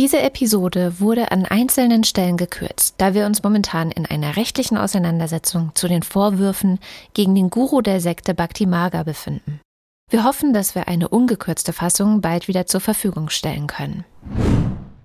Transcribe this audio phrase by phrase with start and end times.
[0.00, 5.72] Diese Episode wurde an einzelnen Stellen gekürzt, da wir uns momentan in einer rechtlichen Auseinandersetzung
[5.74, 6.78] zu den Vorwürfen
[7.12, 9.60] gegen den Guru der Sekte Bhakti Marga befinden.
[10.08, 14.06] Wir hoffen, dass wir eine ungekürzte Fassung bald wieder zur Verfügung stellen können.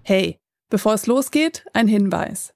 [0.02, 0.38] Hey,
[0.70, 2.54] bevor es losgeht, ein Hinweis.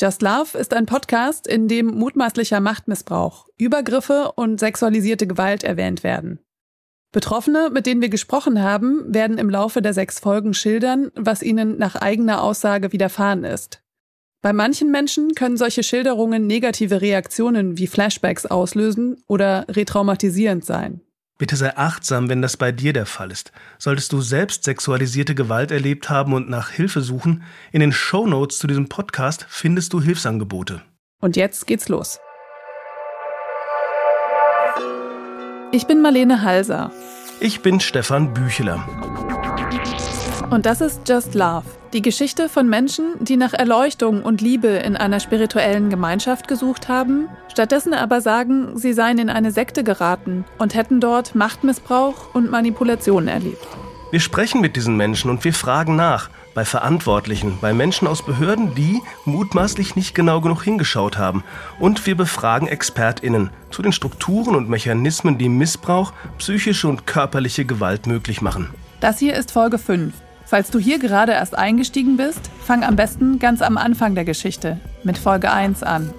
[0.00, 6.38] Just Love ist ein Podcast, in dem mutmaßlicher Machtmissbrauch, Übergriffe und sexualisierte Gewalt erwähnt werden.
[7.14, 11.78] Betroffene, mit denen wir gesprochen haben, werden im Laufe der sechs Folgen schildern, was ihnen
[11.78, 13.80] nach eigener Aussage widerfahren ist.
[14.42, 21.02] Bei manchen Menschen können solche Schilderungen negative Reaktionen wie Flashbacks auslösen oder retraumatisierend sein.
[21.38, 23.52] Bitte sei achtsam, wenn das bei dir der Fall ist.
[23.78, 28.58] Solltest du selbst sexualisierte Gewalt erlebt haben und nach Hilfe suchen, in den Show Notes
[28.58, 30.82] zu diesem Podcast findest du Hilfsangebote.
[31.20, 32.18] Und jetzt geht's los.
[35.72, 36.90] Ich bin Marlene Halser.
[37.40, 38.86] Ich bin Stefan Bücheler.
[40.50, 44.96] Und das ist Just Love, die Geschichte von Menschen, die nach Erleuchtung und Liebe in
[44.96, 50.74] einer spirituellen Gemeinschaft gesucht haben, stattdessen aber sagen, sie seien in eine Sekte geraten und
[50.74, 53.66] hätten dort Machtmissbrauch und Manipulation erlebt.
[54.10, 58.74] Wir sprechen mit diesen Menschen und wir fragen nach, bei Verantwortlichen, bei Menschen aus Behörden,
[58.74, 61.44] die mutmaßlich nicht genau genug hingeschaut haben.
[61.78, 68.06] Und wir befragen ExpertInnen zu den Strukturen und Mechanismen, die Missbrauch, psychische und körperliche Gewalt
[68.06, 68.70] möglich machen.
[69.00, 70.14] Das hier ist Folge 5.
[70.46, 74.78] Falls du hier gerade erst eingestiegen bist, fang am besten ganz am Anfang der Geschichte
[75.02, 76.12] mit Folge 1 an.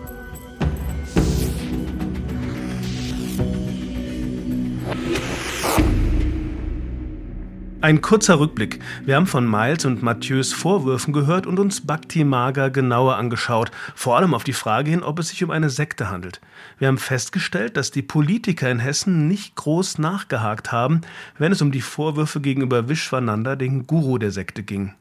[7.86, 8.80] Ein kurzer Rückblick.
[9.06, 14.18] Wir haben von Miles und Mathieu's Vorwürfen gehört und uns Bhakti Maga genauer angeschaut, vor
[14.18, 16.42] allem auf die Frage hin, ob es sich um eine Sekte handelt.
[16.80, 21.02] Wir haben festgestellt, dass die Politiker in Hessen nicht groß nachgehakt haben,
[21.38, 24.96] wenn es um die Vorwürfe gegenüber Vishwananda, den Guru der Sekte, ging.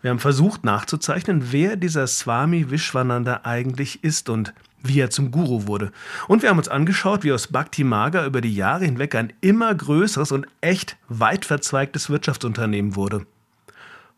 [0.00, 4.54] Wir haben versucht nachzuzeichnen, wer dieser Swami Vishwananda eigentlich ist und
[4.86, 5.90] wie er zum Guru wurde.
[6.28, 9.74] Und wir haben uns angeschaut, wie aus Bhakti Maga über die Jahre hinweg ein immer
[9.74, 13.26] größeres und echt weit verzweigtes Wirtschaftsunternehmen wurde.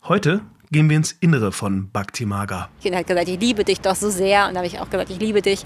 [0.03, 0.41] Heute
[0.71, 2.69] gehen wir ins Innere von Bhakti Maga.
[2.81, 4.47] Ich hat gesagt, ich liebe dich doch so sehr.
[4.47, 5.65] Und da habe ich auch gesagt, ich liebe dich.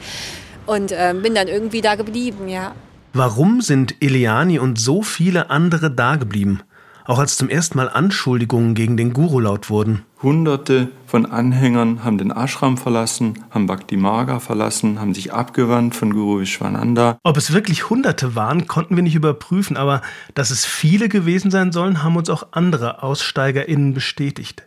[0.66, 2.73] Und äh, bin dann irgendwie da geblieben, ja.
[3.13, 6.61] Warum sind Eliani und so viele andere da geblieben?
[7.06, 10.03] Auch als zum ersten Mal Anschuldigungen gegen den Guru laut wurden.
[10.22, 16.13] Hunderte von Anhängern haben den Ashram verlassen, haben Bhakti Marga verlassen, haben sich abgewandt von
[16.13, 17.17] Guru Vishwananda.
[17.23, 20.01] Ob es wirklich Hunderte waren, konnten wir nicht überprüfen, aber
[20.35, 24.63] dass es viele gewesen sein sollen, haben uns auch andere AussteigerInnen bestätigt.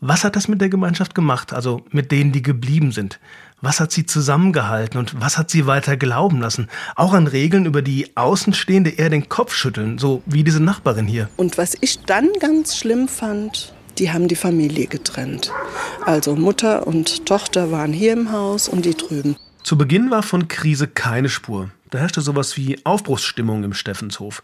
[0.00, 3.20] Was hat das mit der Gemeinschaft gemacht, also mit denen, die geblieben sind?
[3.64, 6.68] Was hat sie zusammengehalten und was hat sie weiter glauben lassen?
[6.96, 11.28] Auch an Regeln, über die Außenstehende eher den Kopf schütteln, so wie diese Nachbarin hier.
[11.36, 15.52] Und was ich dann ganz schlimm fand, die haben die Familie getrennt.
[16.04, 19.36] Also Mutter und Tochter waren hier im Haus und die drüben.
[19.62, 21.70] Zu Beginn war von Krise keine Spur.
[21.92, 24.42] Da herrschte sowas wie Aufbruchsstimmung im Steffenshof.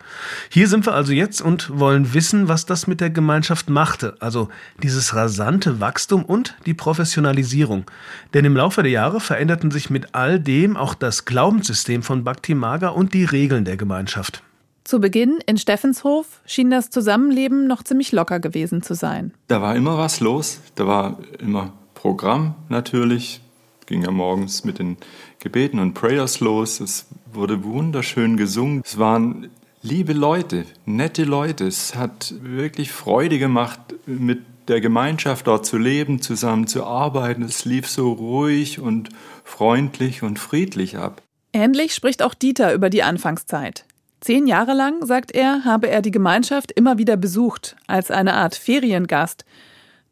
[0.50, 4.50] Hier sind wir also jetzt und wollen wissen, was das mit der Gemeinschaft machte, also
[4.82, 7.86] dieses rasante Wachstum und die Professionalisierung.
[8.34, 12.54] Denn im Laufe der Jahre veränderten sich mit all dem auch das Glaubenssystem von Bhakti
[12.54, 14.42] Maga und die Regeln der Gemeinschaft.
[14.84, 19.32] Zu Beginn in Steffenshof schien das Zusammenleben noch ziemlich locker gewesen zu sein.
[19.46, 23.40] Da war immer was los, da war immer Programm natürlich,
[23.88, 24.98] ging ja morgens mit den
[25.40, 26.78] Gebeten und Prayers los.
[26.80, 28.82] Es wurde wunderschön gesungen.
[28.84, 29.50] Es waren
[29.82, 31.66] liebe Leute, nette Leute.
[31.66, 37.42] Es hat wirklich Freude gemacht, mit der Gemeinschaft dort zu leben, zusammen zu arbeiten.
[37.42, 39.08] Es lief so ruhig und
[39.42, 41.22] freundlich und friedlich ab.
[41.54, 43.86] Ähnlich spricht auch Dieter über die Anfangszeit.
[44.20, 48.54] Zehn Jahre lang, sagt er, habe er die Gemeinschaft immer wieder besucht, als eine Art
[48.54, 49.46] Feriengast.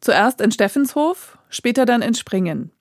[0.01, 2.71] Zuerst in Steffenshof, später dann in Springen.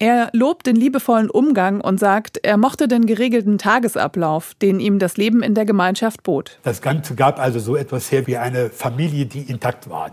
[0.00, 5.16] Er lobt den liebevollen Umgang und sagt, er mochte den geregelten Tagesablauf, den ihm das
[5.16, 6.60] Leben in der Gemeinschaft bot.
[6.62, 10.12] Das Ganze gab also so etwas her wie eine Familie, die intakt war.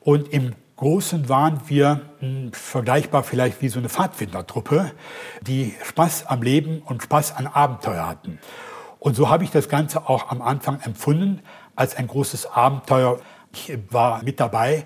[0.00, 4.90] Und im Großen waren wir mh, hm, vergleichbar vielleicht wie so eine Pfadfindertruppe,
[5.40, 8.38] die Spaß am Leben und Spaß an Abenteuer hatten.
[8.98, 11.40] Und so habe ich das Ganze auch am Anfang empfunden
[11.74, 13.18] als ein großes Abenteuer.
[13.54, 14.84] Ich war mit dabei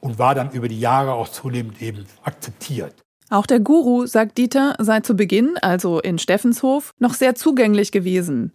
[0.00, 2.94] und war dann über die Jahre auch zunehmend eben akzeptiert.
[3.30, 8.52] Auch der Guru, sagt Dieter, sei zu Beginn, also in Steffenshof, noch sehr zugänglich gewesen.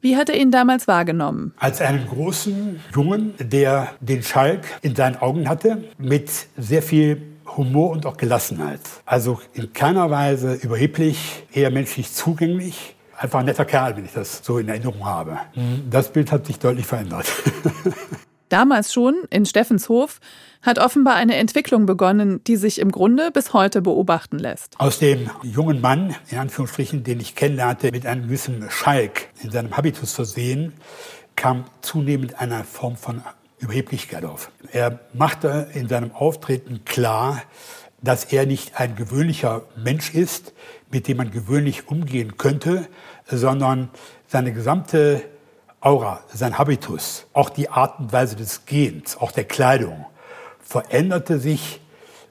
[0.00, 1.54] Wie hat er ihn damals wahrgenommen?
[1.58, 7.22] Als einen großen Jungen, der den Schalk in seinen Augen hatte, mit sehr viel
[7.56, 8.80] Humor und auch Gelassenheit.
[9.06, 12.94] Also in keiner Weise überheblich, eher menschlich zugänglich.
[13.18, 15.38] Einfach ein netter Kerl, wenn ich das so in Erinnerung habe.
[15.90, 17.26] Das Bild hat sich deutlich verändert.
[18.48, 20.20] Damals schon, in Steffenshof,
[20.62, 24.78] hat offenbar eine Entwicklung begonnen, die sich im Grunde bis heute beobachten lässt.
[24.78, 29.76] Aus dem jungen Mann, in Anführungsstrichen, den ich kennenlernte, mit einem gewissen Schalk in seinem
[29.76, 30.72] Habitus versehen,
[31.36, 33.22] kam zunehmend eine Form von
[33.58, 34.50] Überheblichkeit auf.
[34.70, 37.42] Er machte in seinem Auftreten klar,
[38.02, 40.52] dass er nicht ein gewöhnlicher Mensch ist,
[40.90, 42.88] mit dem man gewöhnlich umgehen könnte,
[43.26, 43.90] sondern
[44.26, 45.22] seine gesamte
[45.80, 50.06] Aura, sein Habitus, auch die Art und Weise des Gehens, auch der Kleidung,
[50.72, 51.80] veränderte sich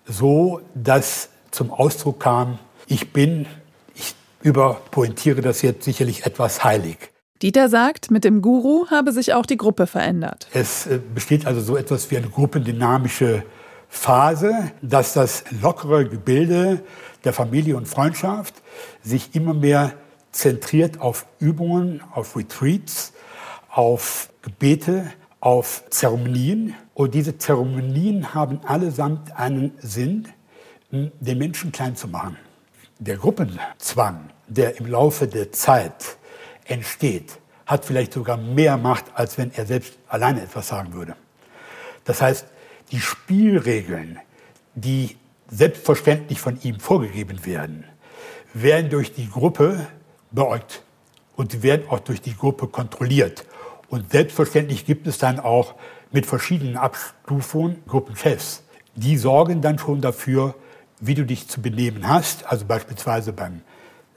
[0.07, 2.57] so, dass zum Ausdruck kam,
[2.87, 3.45] ich bin,
[3.93, 6.97] ich überpointiere das jetzt sicherlich etwas heilig.
[7.43, 10.47] Dieter sagt, mit dem Guru habe sich auch die Gruppe verändert.
[10.53, 13.43] Es äh, besteht also so etwas wie eine gruppendynamische
[13.89, 16.81] Phase, dass das lockere Gebilde
[17.23, 18.55] der Familie und Freundschaft
[19.03, 19.93] sich immer mehr
[20.31, 23.13] zentriert auf Übungen, auf Retreats,
[23.69, 25.11] auf Gebete,
[25.41, 26.75] auf Zeremonien.
[26.93, 30.29] Und diese Zeremonien haben allesamt einen Sinn,
[30.91, 32.37] den Menschen klein zu machen.
[32.99, 36.17] Der Gruppenzwang, der im Laufe der Zeit
[36.65, 41.15] entsteht, hat vielleicht sogar mehr Macht, als wenn er selbst alleine etwas sagen würde.
[42.05, 42.45] Das heißt,
[42.91, 44.19] die Spielregeln,
[44.75, 45.17] die
[45.49, 47.85] selbstverständlich von ihm vorgegeben werden,
[48.53, 49.87] werden durch die Gruppe
[50.31, 50.83] beäugt
[51.35, 53.45] und werden auch durch die Gruppe kontrolliert.
[53.91, 55.75] Und selbstverständlich gibt es dann auch
[56.11, 58.63] mit verschiedenen Abstufungen Gruppenchefs.
[58.95, 60.55] Die sorgen dann schon dafür,
[61.01, 63.61] wie du dich zu benehmen hast, also beispielsweise beim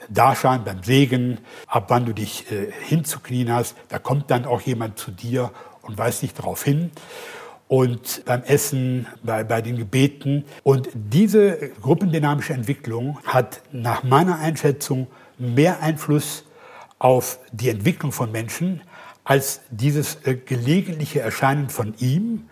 [0.09, 3.75] Darschein, beim Segen, ab wann du dich äh, hinzuknien hast.
[3.88, 5.50] Da kommt dann auch jemand zu dir
[5.82, 6.93] und weist dich darauf hin.
[7.67, 10.44] Und beim Essen, bei, bei den Gebeten.
[10.62, 16.44] Und diese gruppendynamische Entwicklung hat nach meiner Einschätzung mehr Einfluss
[17.00, 18.82] auf die Entwicklung von Menschen
[19.25, 22.49] als dieses äh, gelegentliche Erscheinen von ihm.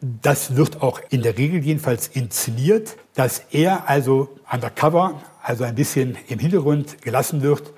[0.00, 6.16] Das wird auch in der Regel jedenfalls inszeniert, dass er also undercover also ein bisschen
[6.28, 7.72] im Hintergrund gelassen wird,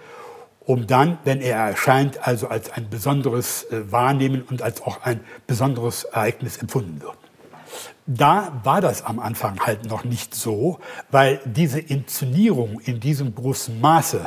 [0.61, 5.21] um dann, wenn er erscheint, also als ein besonderes äh, Wahrnehmen und als auch ein
[5.47, 7.17] besonderes Ereignis empfunden wird.
[8.07, 10.81] Da war das am Anfang halt noch nicht so,
[11.11, 14.27] weil diese Inszenierung in diesem großen Maße,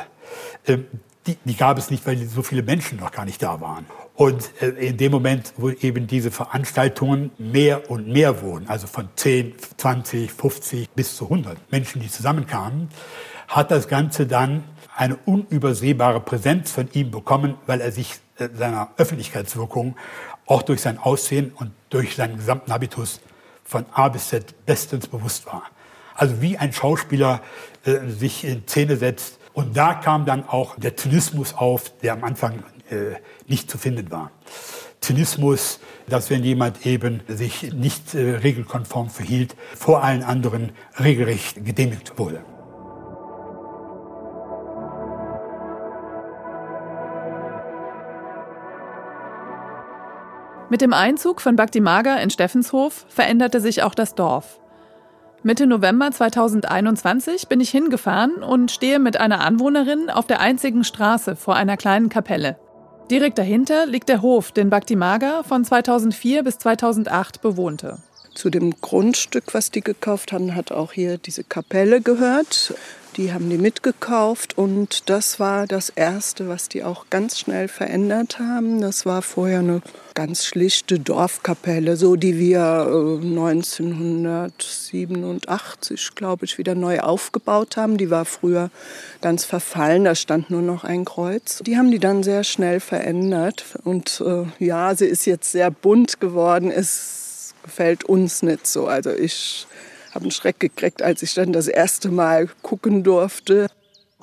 [0.65, 0.79] äh,
[1.27, 3.85] die, die gab es nicht, weil so viele Menschen noch gar nicht da waren.
[4.15, 9.09] Und äh, in dem Moment, wo eben diese Veranstaltungen mehr und mehr wurden, also von
[9.15, 12.89] 10, 20, 50 bis zu 100 Menschen, die zusammenkamen,
[13.47, 14.63] hat das Ganze dann
[14.95, 19.95] eine unübersehbare Präsenz von ihm bekommen, weil er sich äh, seiner Öffentlichkeitswirkung
[20.45, 23.21] auch durch sein Aussehen und durch seinen gesamten Habitus
[23.63, 25.63] von A bis Z bestens bewusst war.
[26.15, 27.41] Also wie ein Schauspieler
[27.85, 29.39] äh, sich in Szene setzt.
[29.53, 33.15] Und da kam dann auch der Zynismus auf, der am Anfang äh,
[33.47, 34.31] nicht zu finden war.
[34.99, 42.17] Zynismus, dass wenn jemand eben sich nicht äh, regelkonform verhielt, vor allen anderen regelrecht gedemütigt
[42.17, 42.43] wurde.
[50.69, 54.59] Mit dem Einzug von Bhakti Maga in Steffenshof veränderte sich auch das Dorf.
[55.45, 61.35] Mitte November 2021 bin ich hingefahren und stehe mit einer Anwohnerin auf der einzigen Straße
[61.35, 62.57] vor einer kleinen Kapelle.
[63.11, 67.97] Direkt dahinter liegt der Hof, den Bhakti Maga von 2004 bis 2008 bewohnte.
[68.33, 72.73] Zu dem Grundstück, was die gekauft haben, hat auch hier diese Kapelle gehört.
[73.17, 78.39] Die haben die mitgekauft und das war das Erste, was die auch ganz schnell verändert
[78.39, 78.81] haben.
[78.81, 79.83] Das war vorher eine
[80.15, 82.87] ganz schlichte Dorfkapelle, so die wir
[83.21, 87.97] 1987, äh, glaube ich, wieder neu aufgebaut haben.
[87.97, 88.71] Die war früher
[89.21, 91.59] ganz verfallen, da stand nur noch ein Kreuz.
[91.59, 96.19] Die haben die dann sehr schnell verändert und äh, ja, sie ist jetzt sehr bunt
[96.19, 96.71] geworden.
[96.71, 98.87] Es gefällt uns nicht so.
[98.87, 99.67] Also ich
[100.13, 103.67] habe einen Schreck gekriegt, als ich dann das erste Mal gucken durfte.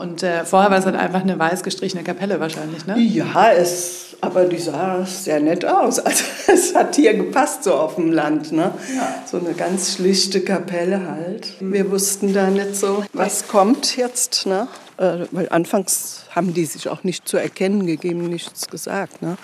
[0.01, 2.99] Und äh, vorher war es halt einfach eine weiß gestrichene Kapelle wahrscheinlich, ne?
[2.99, 5.99] Ja, es, aber die sah sehr nett aus.
[6.05, 8.73] Also es hat hier gepasst so auf dem Land, ne?
[8.97, 9.23] Ja.
[9.27, 11.53] So eine ganz schlichte Kapelle halt.
[11.61, 14.69] Wir wussten da nicht so, was kommt jetzt, ne?
[14.97, 19.37] Äh, weil anfangs haben die sich auch nicht zu erkennen gegeben, nichts gesagt, ne?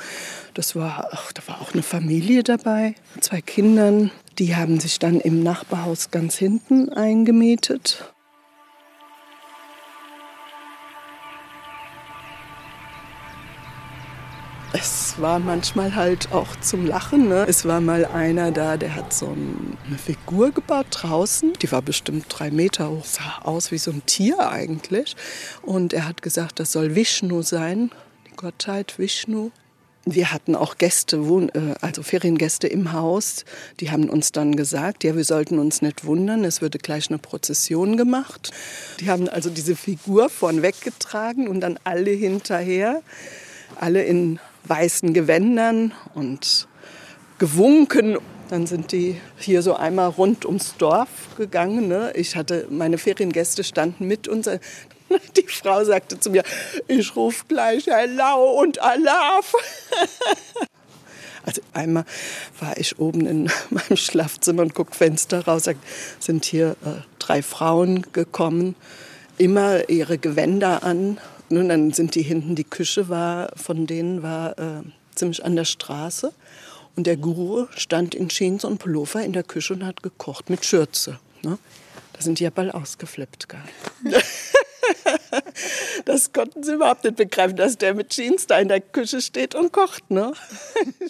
[0.55, 4.11] Das war, ach, da war auch eine Familie dabei, zwei Kindern.
[4.39, 8.13] Die haben sich dann im Nachbarhaus ganz hinten eingemietet.
[14.75, 17.31] Es war manchmal halt auch zum Lachen.
[17.31, 17.47] Ne?
[17.49, 21.55] Es war mal einer da, der hat so eine Figur gebaut draußen.
[21.55, 25.17] Die war bestimmt drei Meter hoch, sah aus wie so ein Tier eigentlich.
[25.63, 27.91] Und er hat gesagt, das soll Vishnu sein,
[28.27, 29.51] die Gottheit Vishnu.
[30.09, 33.45] Wir hatten auch Gäste, äh, also Feriengäste im Haus.
[33.81, 37.19] Die haben uns dann gesagt, ja, wir sollten uns nicht wundern, es würde gleich eine
[37.19, 38.53] Prozession gemacht.
[39.01, 43.03] Die haben also diese Figur vorn weggetragen und dann alle hinterher,
[43.81, 46.69] alle in weißen Gewändern und
[47.39, 48.17] gewunken.
[48.49, 51.89] Dann sind die hier so einmal rund ums Dorf gegangen.
[51.89, 52.13] Ne?
[52.15, 54.49] Ich hatte, meine Feriengäste standen mit uns.
[55.37, 56.43] Die Frau sagte zu mir,
[56.89, 59.53] ich rufe gleich Hello und Alaf.
[61.47, 62.05] Also einmal
[62.59, 65.71] war ich oben in meinem Schlafzimmer und guck Fenster raus,
[66.19, 68.75] sind hier äh, drei Frauen gekommen,
[69.39, 71.19] immer ihre Gewänder an.
[71.49, 74.83] Und dann sind die hinten, die Küche war, von denen war äh,
[75.15, 76.33] ziemlich an der Straße.
[76.97, 80.65] Und der Guru stand in Jeans und Pullover in der Küche und hat gekocht mit
[80.65, 81.21] Schürze.
[81.43, 81.59] Ne?
[82.13, 83.49] Da sind die ja bald ausgeflippt.
[83.49, 84.23] Gell?
[86.05, 89.55] Das konnten sie überhaupt nicht begreifen, dass der mit Jeans da in der Küche steht
[89.55, 90.11] und kocht.
[90.11, 90.33] Ne?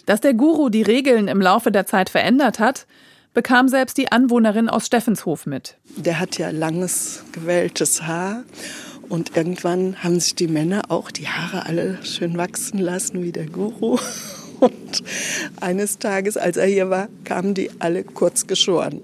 [0.05, 2.87] Dass der Guru die Regeln im Laufe der Zeit verändert hat,
[3.33, 5.77] bekam selbst die Anwohnerin aus Steffenshof mit.
[5.95, 8.43] Der hat ja langes, gewelltes Haar.
[9.09, 13.45] Und irgendwann haben sich die Männer auch die Haare alle schön wachsen lassen wie der
[13.45, 13.97] Guru.
[14.59, 15.03] Und
[15.61, 19.01] eines Tages, als er hier war, kamen die alle kurz geschoren.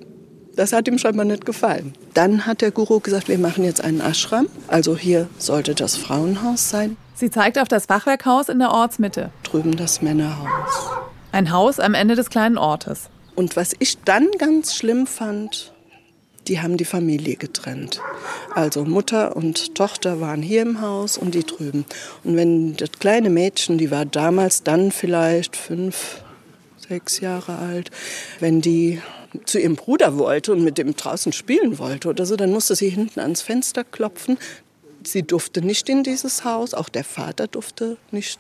[0.55, 1.93] Das hat ihm scheinbar nicht gefallen.
[2.13, 4.48] Dann hat der Guru gesagt, wir machen jetzt einen Ashram.
[4.67, 6.95] Also hier sollte das Frauenhaus sein.
[7.15, 9.31] Sie zeigt auf das Fachwerkhaus in der Ortsmitte.
[9.43, 10.91] Drüben das Männerhaus.
[11.31, 13.10] Ein Haus am Ende des kleinen Ortes.
[13.36, 15.74] Und was ich dann ganz schlimm fand,
[16.48, 18.01] die haben die Familie getrennt.
[18.53, 21.86] Also Mutter und Tochter waren hier im Haus und die drüben.
[22.24, 26.22] Und wenn das kleine Mädchen, die war damals dann vielleicht fünf,
[26.88, 27.89] sechs Jahre alt,
[28.39, 29.01] wenn die
[29.45, 32.89] zu ihrem Bruder wollte und mit dem draußen spielen wollte oder so, dann musste sie
[32.89, 34.37] hinten ans Fenster klopfen.
[35.05, 38.39] Sie durfte nicht in dieses Haus, auch der Vater durfte nicht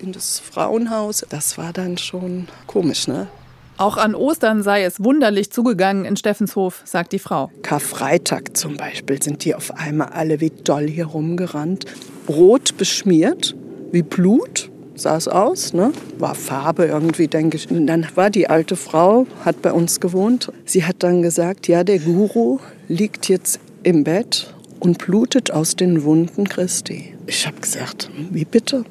[0.00, 1.24] in das Frauenhaus.
[1.28, 3.28] Das war dann schon komisch, ne?
[3.76, 7.50] Auch an Ostern sei es wunderlich zugegangen in Steffenshof, sagt die Frau.
[7.62, 11.86] Karfreitag zum Beispiel sind die auf einmal alle wie doll hier rumgerannt.
[12.28, 13.56] Rot beschmiert,
[13.90, 14.69] wie Blut
[15.00, 15.92] sah es aus, ne?
[16.18, 17.70] war Farbe irgendwie, denke ich.
[17.70, 20.52] Und dann war die alte Frau, hat bei uns gewohnt.
[20.64, 26.04] Sie hat dann gesagt, ja, der Guru liegt jetzt im Bett und blutet aus den
[26.04, 27.14] Wunden Christi.
[27.26, 28.84] Ich habe gesagt, wie bitte?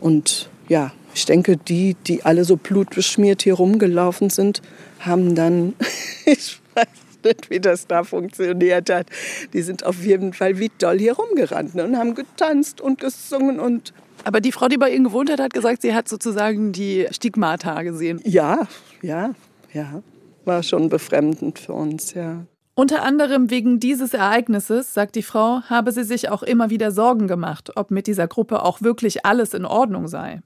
[0.00, 4.62] Und ja, ich denke, die, die alle so blutbeschmiert hier rumgelaufen sind,
[5.00, 5.74] haben dann,
[6.24, 6.86] ich weiß
[7.24, 9.06] nicht, wie das da funktioniert hat,
[9.52, 13.60] die sind auf jeden Fall wie doll hier rumgerannt ne, und haben getanzt und gesungen
[13.60, 13.92] und
[14.24, 17.82] aber die Frau, die bei Ihnen gewohnt hat, hat gesagt, sie hat sozusagen die Stigmata
[17.82, 18.20] gesehen.
[18.24, 18.66] Ja,
[19.02, 19.32] ja,
[19.72, 20.02] ja.
[20.44, 22.46] War schon befremdend für uns, ja.
[22.74, 27.28] Unter anderem wegen dieses Ereignisses, sagt die Frau, habe sie sich auch immer wieder Sorgen
[27.28, 30.40] gemacht, ob mit dieser Gruppe auch wirklich alles in Ordnung sei.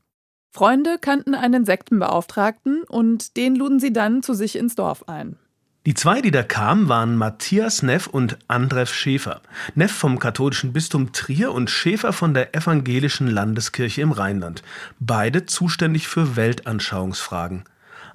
[0.51, 5.37] Freunde kannten einen Sektenbeauftragten und den luden sie dann zu sich ins Dorf ein.
[5.87, 9.41] Die zwei, die da kamen, waren Matthias Neff und Andref Schäfer.
[9.77, 14.65] Neff vom katholischen Bistum Trier und Schäfer von der evangelischen Landeskirche im Rheinland.
[14.99, 17.63] Beide zuständig für Weltanschauungsfragen.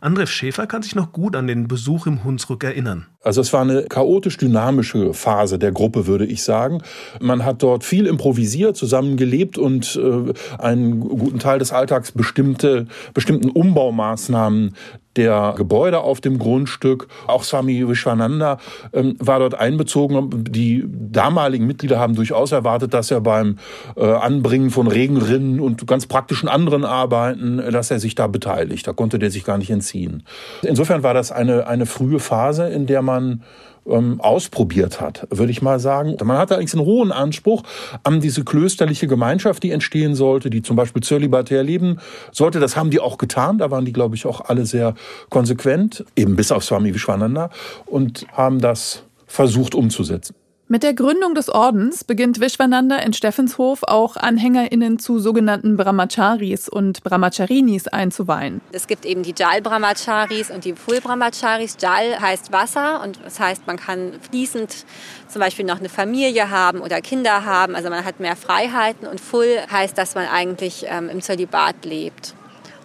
[0.01, 3.05] Andref Schäfer kann sich noch gut an den Besuch im Hunsrück erinnern.
[3.23, 6.81] Also es war eine chaotisch dynamische Phase der Gruppe, würde ich sagen.
[7.19, 13.51] Man hat dort viel improvisiert, zusammengelebt und äh, einen guten Teil des Alltags bestimmte, bestimmten
[13.51, 14.75] Umbaumaßnahmen
[15.15, 17.07] der Gebäude auf dem Grundstück.
[17.27, 18.57] Auch Swami Vishwananda
[18.93, 20.45] ähm, war dort einbezogen.
[20.49, 23.57] Die damaligen Mitglieder haben durchaus erwartet, dass er beim
[23.95, 28.87] äh, Anbringen von Regenrinnen und ganz praktischen anderen Arbeiten, dass er sich da beteiligt.
[28.87, 30.23] Da konnte der sich gar nicht entziehen.
[30.61, 33.43] Insofern war das eine, eine frühe Phase, in der man
[33.87, 36.15] ähm, ausprobiert hat, würde ich mal sagen.
[36.23, 37.63] Man hatte eigentlich einen hohen Anspruch
[38.03, 41.99] an diese klösterliche Gemeinschaft, die entstehen sollte, die zum Beispiel zölibatär leben
[42.31, 42.59] sollte.
[42.59, 43.57] Das haben die auch getan.
[43.57, 44.95] Da waren die, glaube ich, auch alle sehr
[45.29, 47.49] konsequent, eben bis auf Swami Vishwananda,
[47.85, 50.35] und haben das versucht umzusetzen.
[50.71, 57.03] Mit der Gründung des Ordens beginnt Vishwananda in Steffenshof auch AnhängerInnen zu sogenannten Brahmacharis und
[57.03, 58.61] Brahmacharinis einzuweihen.
[58.71, 61.75] Es gibt eben die Jal Brahmacharis und die Full Brahmacharis.
[61.81, 64.85] Jal heißt Wasser und das heißt, man kann fließend
[65.27, 67.75] zum Beispiel noch eine Familie haben oder Kinder haben.
[67.75, 72.33] Also man hat mehr Freiheiten und Full heißt, dass man eigentlich ähm, im Zölibat lebt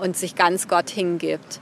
[0.01, 1.61] und sich ganz Gott hingibt.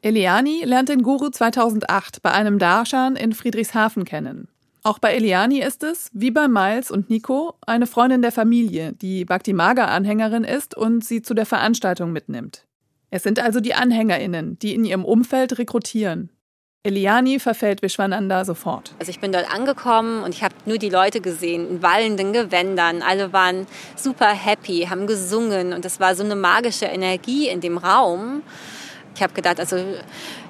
[0.00, 4.48] Eliani lernt den Guru 2008 bei einem Darshan in Friedrichshafen kennen.
[4.86, 9.24] Auch bei Eliani ist es, wie bei Miles und Nico, eine Freundin der Familie, die
[9.24, 12.68] Bhakti Maga-Anhängerin ist und sie zu der Veranstaltung mitnimmt.
[13.10, 16.30] Es sind also die AnhängerInnen, die in ihrem Umfeld rekrutieren.
[16.84, 18.94] Eliani verfällt Vishwananda sofort.
[19.00, 23.02] Also ich bin dort angekommen und ich habe nur die Leute gesehen in wallenden Gewändern.
[23.02, 23.66] Alle waren
[23.96, 28.42] super happy, haben gesungen und es war so eine magische Energie in dem Raum.
[29.16, 29.78] Ich habe gedacht, also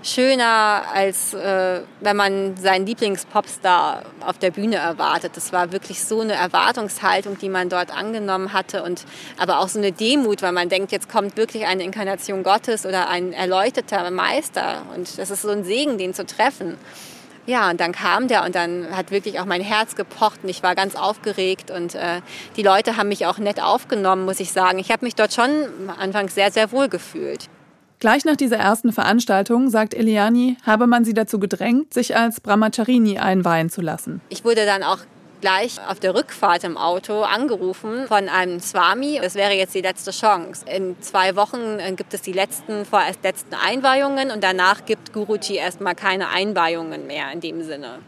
[0.02, 5.36] schöner als äh, wenn man seinen Lieblingspopstar auf der Bühne erwartet.
[5.36, 9.04] Das war wirklich so eine Erwartungshaltung, die man dort angenommen hatte und
[9.38, 13.08] aber auch so eine Demut, weil man denkt, jetzt kommt wirklich eine Inkarnation Gottes oder
[13.08, 16.76] ein erleuchteter Meister und das ist so ein Segen, den zu treffen.
[17.46, 20.64] Ja, und dann kam der und dann hat wirklich auch mein Herz gepocht und ich
[20.64, 22.20] war ganz aufgeregt und äh,
[22.56, 24.80] die Leute haben mich auch nett aufgenommen, muss ich sagen.
[24.80, 25.50] Ich habe mich dort schon
[25.86, 27.48] am Anfang sehr, sehr wohl gefühlt.
[28.06, 33.18] Gleich nach dieser ersten Veranstaltung, sagt Eliani, habe man sie dazu gedrängt, sich als Brahmacharini
[33.18, 34.20] einweihen zu lassen.
[34.28, 34.98] Ich wurde dann auch
[35.40, 39.18] gleich auf der Rückfahrt im Auto angerufen von einem Swami.
[39.20, 40.64] Es wäre jetzt die letzte Chance.
[40.72, 45.56] In zwei Wochen äh, gibt es die letzten, vorerst letzten Einweihungen und danach gibt Guruji
[45.56, 47.98] erstmal keine Einweihungen mehr in dem Sinne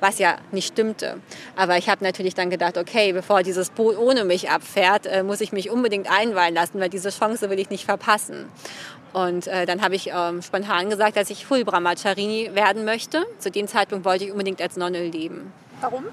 [0.00, 1.20] was ja nicht stimmte.
[1.56, 5.40] Aber ich habe natürlich dann gedacht, okay, bevor dieses Boot ohne mich abfährt, äh, muss
[5.40, 8.46] ich mich unbedingt einweihen lassen, weil diese Chance will ich nicht verpassen.
[9.12, 13.26] Und äh, dann habe ich ähm, spontan gesagt, dass ich Full Brahmacharini werden möchte.
[13.38, 15.52] Zu dem Zeitpunkt wollte ich unbedingt als Nonne leben.
[15.80, 16.04] Warum?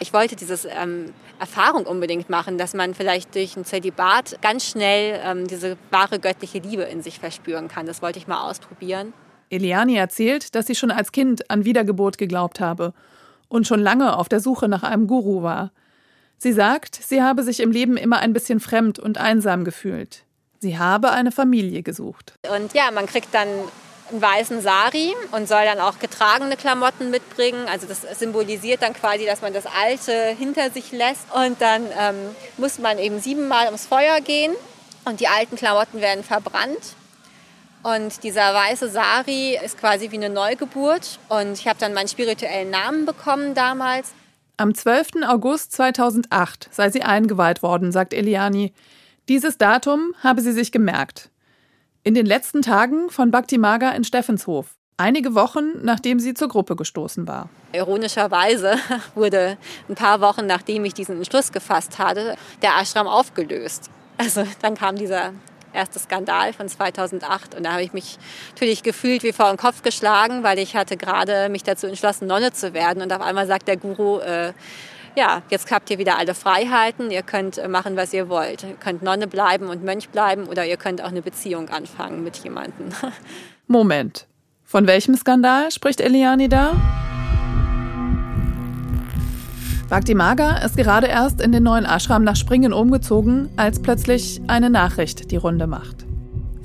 [0.00, 5.20] Ich wollte diese ähm, Erfahrung unbedingt machen, dass man vielleicht durch ein Zölibat ganz schnell
[5.24, 7.86] ähm, diese wahre göttliche Liebe in sich verspüren kann.
[7.86, 9.12] Das wollte ich mal ausprobieren.
[9.50, 12.92] Eliani erzählt, dass sie schon als Kind an Wiedergeburt geglaubt habe
[13.48, 15.72] und schon lange auf der Suche nach einem Guru war.
[16.36, 20.24] Sie sagt, sie habe sich im Leben immer ein bisschen fremd und einsam gefühlt.
[20.60, 22.34] Sie habe eine Familie gesucht.
[22.54, 23.48] Und ja, man kriegt dann
[24.10, 27.66] einen weißen Sari und soll dann auch getragene Klamotten mitbringen.
[27.68, 31.26] Also das symbolisiert dann quasi, dass man das Alte hinter sich lässt.
[31.34, 32.16] Und dann ähm,
[32.56, 34.52] muss man eben siebenmal ums Feuer gehen
[35.04, 36.94] und die alten Klamotten werden verbrannt.
[37.82, 41.18] Und dieser weiße Sari ist quasi wie eine Neugeburt.
[41.28, 44.12] Und ich habe dann meinen spirituellen Namen bekommen damals.
[44.56, 45.22] Am 12.
[45.26, 48.72] August 2008 sei sie eingeweiht worden, sagt Eliani.
[49.28, 51.28] Dieses Datum habe sie sich gemerkt.
[52.02, 56.76] In den letzten Tagen von Bhakti Maga in Steffenshof, einige Wochen nachdem sie zur Gruppe
[56.76, 57.50] gestoßen war.
[57.74, 58.76] Ironischerweise
[59.14, 63.90] wurde ein paar Wochen nachdem ich diesen Entschluss gefasst hatte, der Ashram aufgelöst.
[64.16, 65.34] Also dann kam dieser
[65.74, 68.16] erste Skandal von 2008 und da habe ich mich
[68.52, 72.54] natürlich gefühlt wie vor den Kopf geschlagen, weil ich hatte gerade mich dazu entschlossen, Nonne
[72.54, 74.54] zu werden und auf einmal sagt der Guru, äh,
[75.18, 78.62] ja, jetzt habt ihr wieder alle Freiheiten, ihr könnt äh, machen, was ihr wollt.
[78.62, 82.36] Ihr könnt Nonne bleiben und Mönch bleiben oder ihr könnt auch eine Beziehung anfangen mit
[82.36, 82.90] jemandem.
[83.66, 84.26] Moment,
[84.62, 86.72] von welchem Skandal spricht Eliani da?
[89.88, 94.70] Bhakti Maga ist gerade erst in den neuen Ashram nach Springen umgezogen, als plötzlich eine
[94.70, 96.07] Nachricht die Runde macht.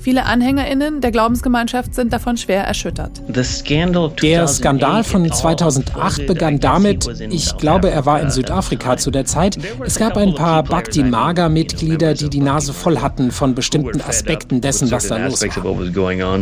[0.04, 3.22] Viele AnhängerInnen der Glaubensgemeinschaft sind davon schwer erschüttert.
[3.26, 9.58] Der Skandal von 2008 begann damit, ich glaube, er war in Südafrika zu der Zeit,
[9.82, 14.90] es gab ein paar Bhakti Maga-Mitglieder, die die Nase voll hatten von bestimmten Aspekten dessen,
[14.90, 16.40] was da los war.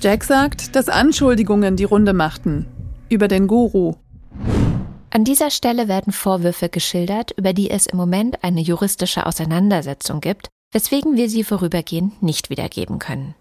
[0.00, 2.64] Jack sagt, dass Anschuldigungen die Runde machten.
[3.10, 3.92] Über den Guru.
[5.10, 10.48] An dieser Stelle werden Vorwürfe geschildert, über die es im Moment eine juristische Auseinandersetzung gibt,
[10.72, 13.34] weswegen wir sie vorübergehend nicht wiedergeben können.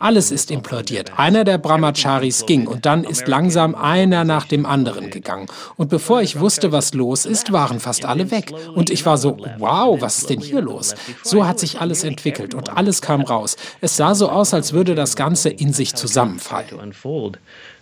[0.00, 1.18] Alles ist implodiert.
[1.18, 5.46] Einer der Brahmacharis ging und dann ist langsam einer nach dem anderen gegangen.
[5.76, 8.50] Und bevor ich wusste, was los ist, waren fast alle weg.
[8.74, 10.94] Und ich war so, wow, was ist denn hier los?
[11.22, 13.56] So hat sich alles entwickelt und alles kam raus.
[13.82, 16.94] Es sah so aus, als würde das Ganze in sich zusammenfallen.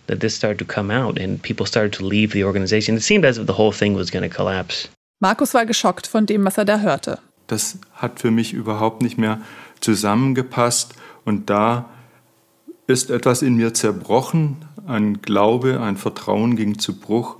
[0.07, 2.97] That this started to come out and people started to leave the organization.
[2.97, 4.89] It seemed as if the whole thing was going to collapse.
[5.21, 7.19] Markus war geschockt von dem, was er da hörte.
[7.49, 9.41] Das hat für mich überhaupt nicht mehr
[9.81, 10.93] zusammengepasst
[11.25, 11.89] und da
[12.87, 14.57] ist etwas in mir zerbrochen,
[14.87, 17.37] ein Glaube, ein Vertrauen ging zu Bruch.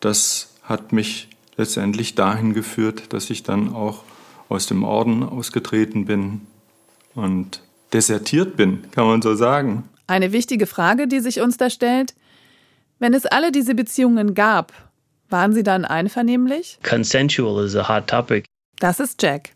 [0.00, 4.04] Das hat mich letztendlich dahin geführt, dass ich dann auch
[4.48, 6.42] aus dem Orden ausgetreten bin
[7.14, 9.88] und desertiert bin, kann man so sagen.
[10.06, 12.14] Eine wichtige Frage, die sich uns da stellt,
[12.98, 14.72] wenn es alle diese Beziehungen gab,
[15.28, 16.78] waren sie dann einvernehmlich?
[16.82, 18.49] Consensual is a hot topic.
[18.80, 19.52] Das ist Jack.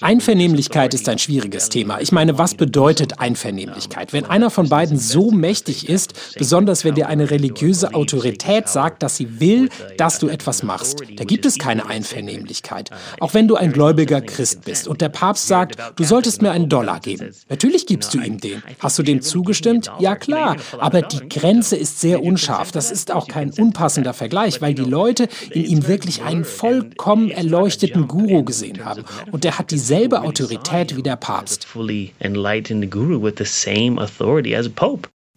[0.00, 2.00] Einvernehmlichkeit ist ein schwieriges Thema.
[2.00, 4.12] Ich meine, was bedeutet Einvernehmlichkeit?
[4.12, 9.16] Wenn einer von beiden so mächtig ist, besonders wenn dir eine religiöse Autorität sagt, dass
[9.16, 12.90] sie will, dass du etwas machst, da gibt es keine Einvernehmlichkeit.
[13.20, 16.68] Auch wenn du ein gläubiger Christ bist und der Papst sagt, du solltest mir einen
[16.68, 17.30] Dollar geben.
[17.48, 18.62] Natürlich gibst du ihm den.
[18.78, 19.90] Hast du dem zugestimmt?
[19.98, 20.56] Ja klar.
[20.78, 22.72] Aber die Grenze ist sehr unscharf.
[22.72, 28.08] Das ist auch kein unpassender Vergleich, weil die Leute in ihm wirklich einen vollkommen erleuchteten
[28.08, 29.04] Guru gesehen haben.
[29.30, 31.66] Und der hat dieselbe Autorität wie der Papst.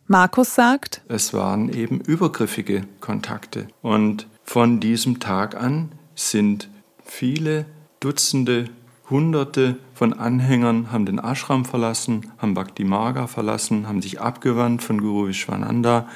[0.07, 3.67] Markus sagt, es waren eben übergriffige Kontakte.
[3.81, 6.69] Und von diesem Tag an sind
[7.05, 7.65] viele
[7.99, 8.65] Dutzende,
[9.09, 14.99] Hunderte von Anhängern haben den Ashram verlassen, haben Bhakti Marga verlassen, haben sich abgewandt von
[14.99, 16.07] Guru Vishwananda.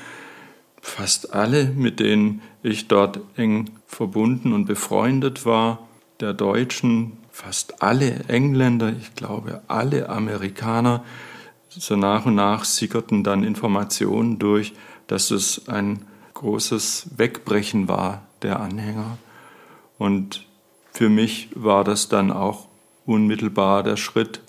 [0.87, 5.85] Fast alle, mit denen ich dort eng verbunden und befreundet war,
[6.21, 11.03] der Deutschen, fast alle Engländer, ich glaube alle Amerikaner,
[11.69, 14.73] so nach und nach sickerten dann Informationen durch,
[15.07, 19.17] dass es ein großes Wegbrechen war der Anhänger.
[19.99, 20.47] Und
[20.93, 22.69] für mich war das dann auch
[23.05, 24.41] unmittelbar der Schritt,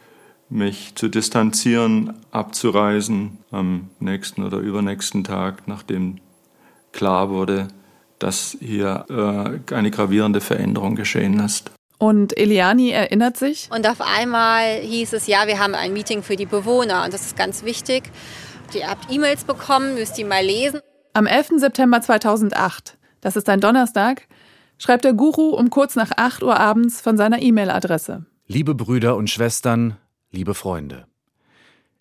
[0.48, 6.20] mich zu distanzieren, abzureisen am nächsten oder übernächsten Tag, nachdem
[6.92, 7.68] klar wurde,
[8.18, 11.70] dass hier äh, eine gravierende Veränderung geschehen ist.
[11.98, 13.68] Und Eliani erinnert sich.
[13.74, 17.26] Und auf einmal hieß es, ja, wir haben ein Meeting für die Bewohner und das
[17.26, 18.04] ist ganz wichtig.
[18.72, 20.80] Ihr habt E-Mails bekommen, müsst die mal lesen.
[21.12, 21.52] Am 11.
[21.56, 24.28] September 2008, das ist ein Donnerstag,
[24.78, 28.26] schreibt der Guru um kurz nach 8 Uhr abends von seiner E-Mail-Adresse.
[28.46, 29.96] Liebe Brüder und Schwestern,
[30.30, 31.06] liebe Freunde,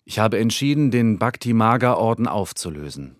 [0.04, 3.17] ich habe entschieden, den Bhakti Maga Orden aufzulösen.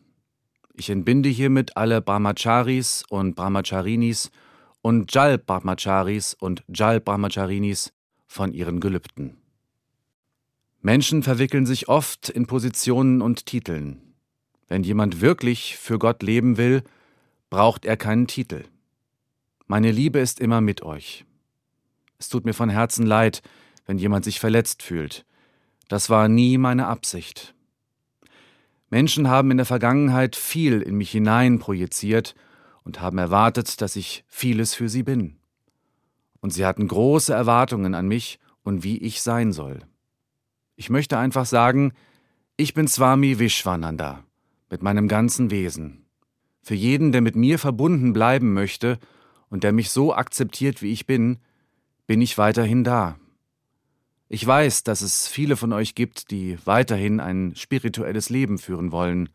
[0.78, 4.30] Ich entbinde hiermit alle Brahmacharis und Brahmacharinis
[4.80, 7.92] und Jal Brahmacharis und Jal Brahmacharinis
[8.28, 9.38] von ihren Gelübden.
[10.80, 14.14] Menschen verwickeln sich oft in Positionen und Titeln.
[14.68, 16.84] Wenn jemand wirklich für Gott leben will,
[17.50, 18.62] braucht er keinen Titel.
[19.66, 21.24] Meine Liebe ist immer mit euch.
[22.20, 23.42] Es tut mir von Herzen leid,
[23.86, 25.26] wenn jemand sich verletzt fühlt.
[25.88, 27.52] Das war nie meine Absicht.
[28.90, 32.34] Menschen haben in der Vergangenheit viel in mich hinein projiziert
[32.84, 35.36] und haben erwartet, dass ich vieles für sie bin.
[36.40, 39.80] Und sie hatten große Erwartungen an mich und wie ich sein soll.
[40.76, 41.92] Ich möchte einfach sagen,
[42.56, 44.24] ich bin Swami Vishwananda
[44.70, 46.06] mit meinem ganzen Wesen.
[46.62, 48.98] Für jeden, der mit mir verbunden bleiben möchte
[49.48, 51.38] und der mich so akzeptiert, wie ich bin,
[52.06, 53.18] bin ich weiterhin da.
[54.30, 59.30] Ich weiß, dass es viele von euch gibt, die weiterhin ein spirituelles Leben führen wollen.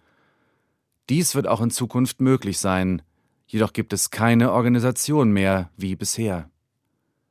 [1.10, 3.01] Dies wird auch in Zukunft möglich sein,
[3.47, 6.49] jedoch gibt es keine Organisation mehr wie bisher.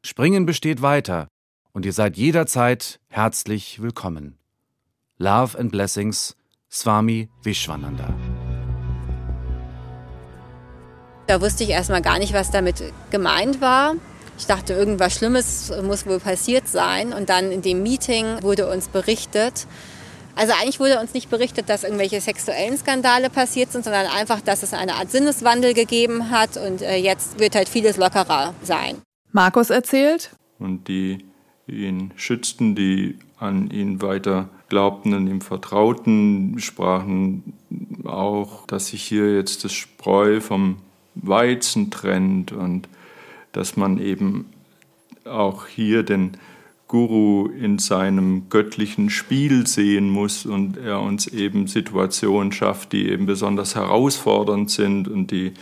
[0.03, 1.29] Springen besteht weiter
[1.72, 4.38] und ihr seid jederzeit herzlich willkommen.
[5.18, 6.37] Love and Blessings,
[6.68, 8.12] Swami Vishwananda.
[11.29, 13.94] Da wusste ich erstmal gar nicht, was damit gemeint war.
[14.42, 17.12] Ich dachte, irgendwas Schlimmes muss wohl passiert sein.
[17.12, 19.68] Und dann in dem Meeting wurde uns berichtet,
[20.35, 24.64] also eigentlich wurde uns nicht berichtet, dass irgendwelche sexuellen Skandale passiert sind, sondern einfach, dass
[24.64, 28.96] es eine Art Sinneswandel gegeben hat und äh, jetzt wird halt vieles lockerer sein.
[29.31, 30.31] Markus erzählt.
[30.59, 31.18] Und die
[31.68, 37.52] ihn schützten, die an ihn weiter glaubten und ihm vertrauten, sprachen
[38.05, 40.78] auch, dass sich hier jetzt das Spreu vom
[41.14, 42.88] Weizen trennt und
[43.53, 44.47] dass man eben
[45.25, 46.33] auch hier den
[46.88, 53.25] Guru in seinem göttlichen Spiel sehen muss und er uns eben Situationen schafft, die eben
[53.25, 55.53] besonders herausfordernd sind und die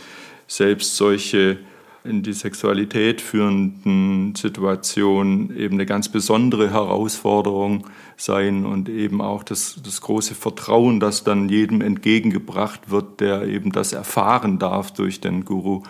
[0.47, 1.59] selbst solche
[2.03, 9.79] in die Sexualität führenden Situationen eben eine ganz besondere Herausforderung sein und eben auch das,
[9.83, 15.45] das große Vertrauen, das dann jedem entgegengebracht wird, der eben das erfahren darf durch den
[15.45, 15.83] Guru.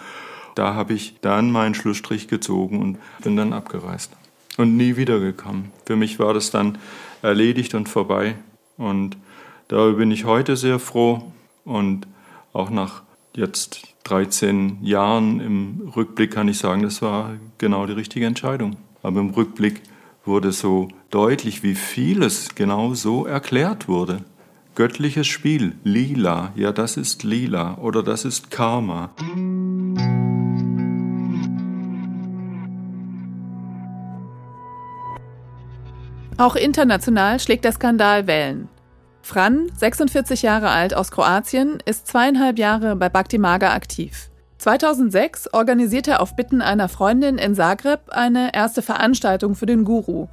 [0.55, 4.11] Da habe ich dann meinen Schlussstrich gezogen und bin dann abgereist
[4.57, 5.71] und nie wiedergekommen.
[5.85, 6.77] Für mich war das dann
[7.21, 8.35] erledigt und vorbei.
[8.77, 9.17] Und
[9.67, 11.31] darüber bin ich heute sehr froh.
[11.65, 12.07] Und
[12.53, 13.03] auch nach
[13.35, 18.77] jetzt 13 Jahren im Rückblick kann ich sagen, das war genau die richtige Entscheidung.
[19.03, 19.81] Aber im Rückblick
[20.25, 24.23] wurde so deutlich, wie vieles genau so erklärt wurde.
[24.75, 29.09] Göttliches Spiel, lila, ja das ist lila oder das ist Karma.
[36.41, 38.67] Auch international schlägt der Skandal Wellen.
[39.21, 44.31] Fran, 46 Jahre alt aus Kroatien, ist zweieinhalb Jahre bei Bhakti Maga aktiv.
[44.57, 50.29] 2006 organisiert er auf Bitten einer Freundin in Zagreb eine erste Veranstaltung für den Guru.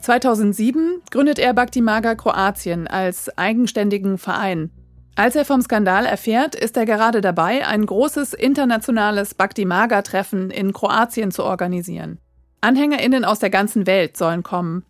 [0.00, 4.72] 2007 gründet er Bhakti Maga Kroatien als eigenständigen Verein.
[5.14, 10.50] Als er vom Skandal erfährt, ist er gerade dabei, ein großes internationales Bhakti Maga Treffen
[10.50, 12.18] in Kroatien zu organisieren.
[12.62, 14.82] AnhängerInnen aus der ganzen Welt sollen kommen.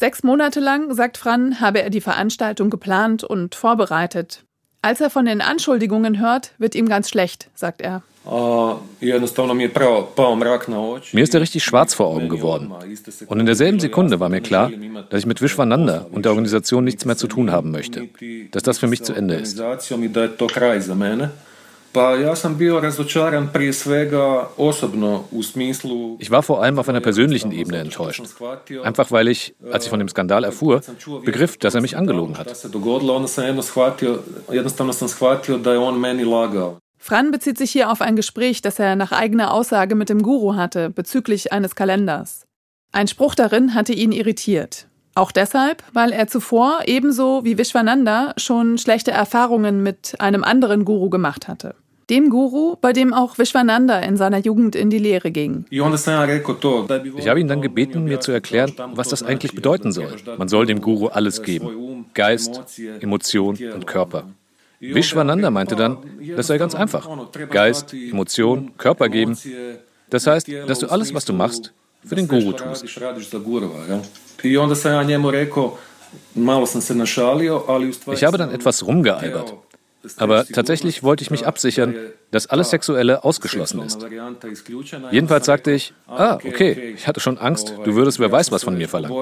[0.00, 4.44] Sechs Monate lang, sagt Fran, habe er die Veranstaltung geplant und vorbereitet.
[4.80, 8.04] Als er von den Anschuldigungen hört, wird ihm ganz schlecht, sagt er.
[11.12, 12.70] Mir ist er richtig schwarz vor Augen geworden.
[13.26, 14.70] Und in derselben Sekunde war mir klar,
[15.10, 18.08] dass ich mit Vishwananda und der Organisation nichts mehr zu tun haben möchte.
[18.52, 19.58] Dass das für mich zu Ende ist.
[26.18, 28.22] Ich war vor allem auf einer persönlichen Ebene enttäuscht.
[28.82, 30.80] Einfach weil ich, als ich von dem Skandal erfuhr,
[31.24, 32.48] begriff, dass er mich angelogen hat.
[37.00, 40.56] Fran bezieht sich hier auf ein Gespräch, das er nach eigener Aussage mit dem Guru
[40.56, 42.44] hatte bezüglich eines Kalenders.
[42.92, 44.88] Ein Spruch darin hatte ihn irritiert.
[45.14, 51.10] Auch deshalb, weil er zuvor ebenso wie Vishwananda schon schlechte Erfahrungen mit einem anderen Guru
[51.10, 51.74] gemacht hatte.
[52.10, 55.66] Dem Guru, bei dem auch Vishwananda in seiner Jugend in die Lehre ging.
[55.70, 60.16] Ich habe ihn dann gebeten, mir zu erklären, was das eigentlich bedeuten soll.
[60.38, 62.06] Man soll dem Guru alles geben.
[62.14, 62.62] Geist,
[63.00, 64.24] Emotion und Körper.
[64.80, 65.98] Vishwananda meinte dann,
[66.36, 67.06] das sei ganz einfach.
[67.50, 69.36] Geist, Emotion, Körper geben.
[70.08, 72.84] Das heißt, dass du alles, was du machst, für den Guru tust.
[72.84, 72.96] Ich
[78.24, 79.54] habe dann etwas rumgealbert.
[80.16, 81.94] Aber tatsächlich wollte ich mich absichern,
[82.30, 83.98] dass alles Sexuelle ausgeschlossen ist.
[85.10, 88.76] Jedenfalls sagte ich, ah, okay, ich hatte schon Angst, du würdest wer weiß was von
[88.76, 89.16] mir verlangen.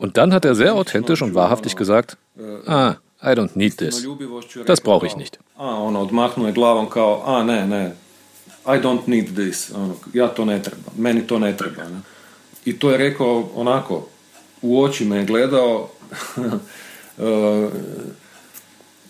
[0.00, 2.16] Und dann hat er sehr authentisch und wahrhaftig gesagt,
[2.66, 4.06] ah, I don't need this.
[4.66, 5.38] Das brauche ich nicht.
[8.76, 9.72] I don't need this,
[10.14, 11.88] ja to ne treba, meni to ne treba.
[11.88, 12.00] Ne?
[12.64, 14.08] I to je rekao onako,
[14.62, 15.88] u oči me je gledao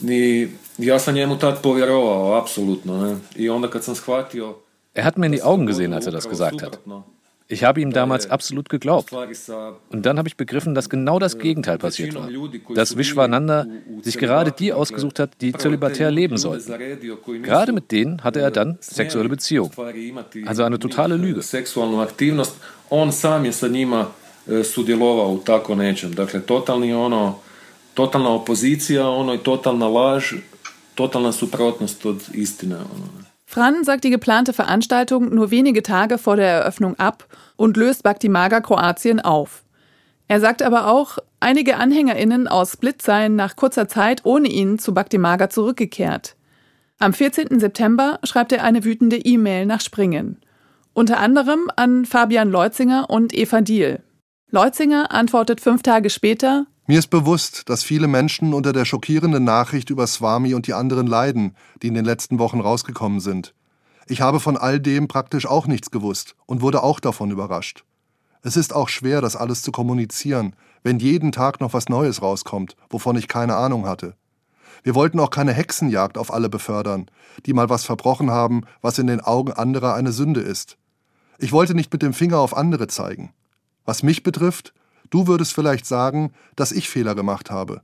[0.01, 3.03] i ja sam njemu tad povjerovao, apsolutno.
[3.03, 3.17] Ne?
[3.37, 4.57] I onda kad sam shvatio...
[4.95, 6.79] Er hat mir in die Augen gesehen, als er das gesagt hat.
[7.51, 9.11] Ich habe ihm damals absolut geglaubt.
[9.91, 12.29] Und dann habe ich begriffen, dass genau das Gegenteil passiert war.
[12.75, 13.67] Dass Vishwananda
[14.03, 16.73] sich gerade die ausgesucht hat, die zölibatär leben sollten.
[17.43, 19.73] Gerade mit denen hatte er dann sexuelle Beziehungen.
[20.47, 21.43] Also eine totale Lüge.
[22.91, 24.07] On sam je sa njima
[24.65, 26.15] sudjelovao u tako nečem.
[26.15, 27.39] Dakle, totalni ono,
[27.95, 30.33] totalna opozicija, ono i totalna laž,
[30.95, 32.77] totalna suprotnost od istine.
[32.77, 33.28] Ono.
[33.51, 37.25] Fran sagt die geplante Veranstaltung nur wenige Tage vor der Eröffnung ab
[37.57, 39.65] und löst Baktimaga Kroatien auf.
[40.27, 44.93] Er sagt aber auch, einige AnhängerInnen aus Split seien nach kurzer Zeit ohne ihn zu
[44.93, 46.37] Baktimaga zurückgekehrt.
[46.99, 47.59] Am 14.
[47.59, 50.43] September schreibt er eine wütende E-Mail nach Springen.
[50.93, 54.03] Unter anderem an Fabian Leutzinger und Eva Diel.
[54.51, 59.91] Leutzinger antwortet fünf Tage später, mir ist bewusst, dass viele Menschen unter der schockierenden Nachricht
[59.91, 63.55] über Swami und die anderen leiden, die in den letzten Wochen rausgekommen sind.
[64.07, 67.85] Ich habe von all dem praktisch auch nichts gewusst und wurde auch davon überrascht.
[68.41, 72.75] Es ist auch schwer, das alles zu kommunizieren, wenn jeden Tag noch was Neues rauskommt,
[72.89, 74.15] wovon ich keine Ahnung hatte.
[74.83, 77.11] Wir wollten auch keine Hexenjagd auf alle befördern,
[77.45, 80.79] die mal was verbrochen haben, was in den Augen anderer eine Sünde ist.
[81.39, 83.35] Ich wollte nicht mit dem Finger auf andere zeigen.
[83.85, 84.73] Was mich betrifft,
[85.11, 87.83] Du würdest vielleicht sagen, dass ich Fehler gemacht habe.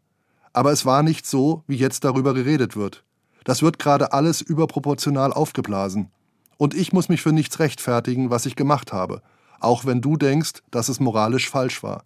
[0.52, 3.04] Aber es war nicht so, wie jetzt darüber geredet wird.
[3.44, 6.10] Das wird gerade alles überproportional aufgeblasen.
[6.56, 9.22] Und ich muss mich für nichts rechtfertigen, was ich gemacht habe,
[9.60, 12.04] auch wenn du denkst, dass es moralisch falsch war.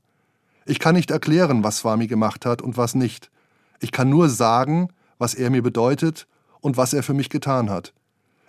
[0.64, 3.30] Ich kann nicht erklären, was Swami gemacht hat und was nicht.
[3.80, 6.26] Ich kann nur sagen, was er mir bedeutet
[6.60, 7.92] und was er für mich getan hat.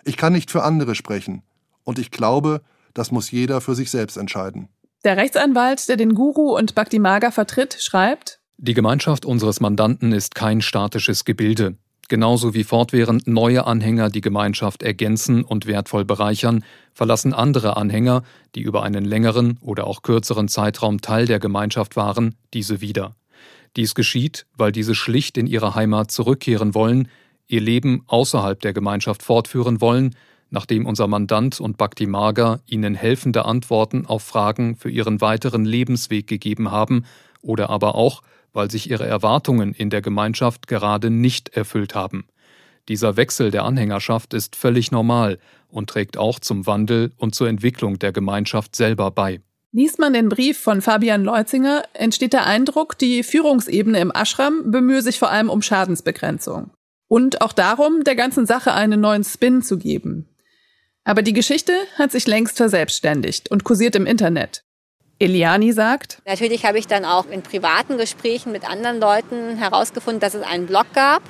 [0.04, 1.42] Ich kann nicht für andere sprechen.
[1.84, 2.62] Und ich glaube,
[2.94, 4.68] das muss jeder für sich selbst entscheiden.
[5.02, 10.34] Der Rechtsanwalt, der den Guru und Bhakti Maga vertritt, schreibt, Die Gemeinschaft unseres Mandanten ist
[10.34, 11.76] kein statisches Gebilde.
[12.10, 18.60] Genauso wie fortwährend neue Anhänger die Gemeinschaft ergänzen und wertvoll bereichern, verlassen andere Anhänger, die
[18.60, 23.14] über einen längeren oder auch kürzeren Zeitraum Teil der Gemeinschaft waren, diese wieder.
[23.76, 27.08] Dies geschieht, weil diese schlicht in ihre Heimat zurückkehren wollen,
[27.46, 30.14] ihr Leben außerhalb der Gemeinschaft fortführen wollen
[30.50, 36.26] nachdem unser Mandant und Bhakti Marga ihnen helfende Antworten auf Fragen für ihren weiteren Lebensweg
[36.26, 37.04] gegeben haben
[37.42, 42.26] oder aber auch, weil sich ihre Erwartungen in der Gemeinschaft gerade nicht erfüllt haben.
[42.88, 47.98] Dieser Wechsel der Anhängerschaft ist völlig normal und trägt auch zum Wandel und zur Entwicklung
[47.98, 49.40] der Gemeinschaft selber bei.
[49.72, 55.00] Liest man den Brief von Fabian Leutzinger, entsteht der Eindruck, die Führungsebene im Ashram bemühe
[55.00, 56.70] sich vor allem um Schadensbegrenzung.
[57.06, 60.26] Und auch darum, der ganzen Sache einen neuen Spin zu geben.
[61.04, 64.62] Aber die Geschichte hat sich längst verselbstständigt und kursiert im Internet.
[65.18, 70.34] Eliani sagt, Natürlich habe ich dann auch in privaten Gesprächen mit anderen Leuten herausgefunden, dass
[70.34, 71.22] es einen Blog gab.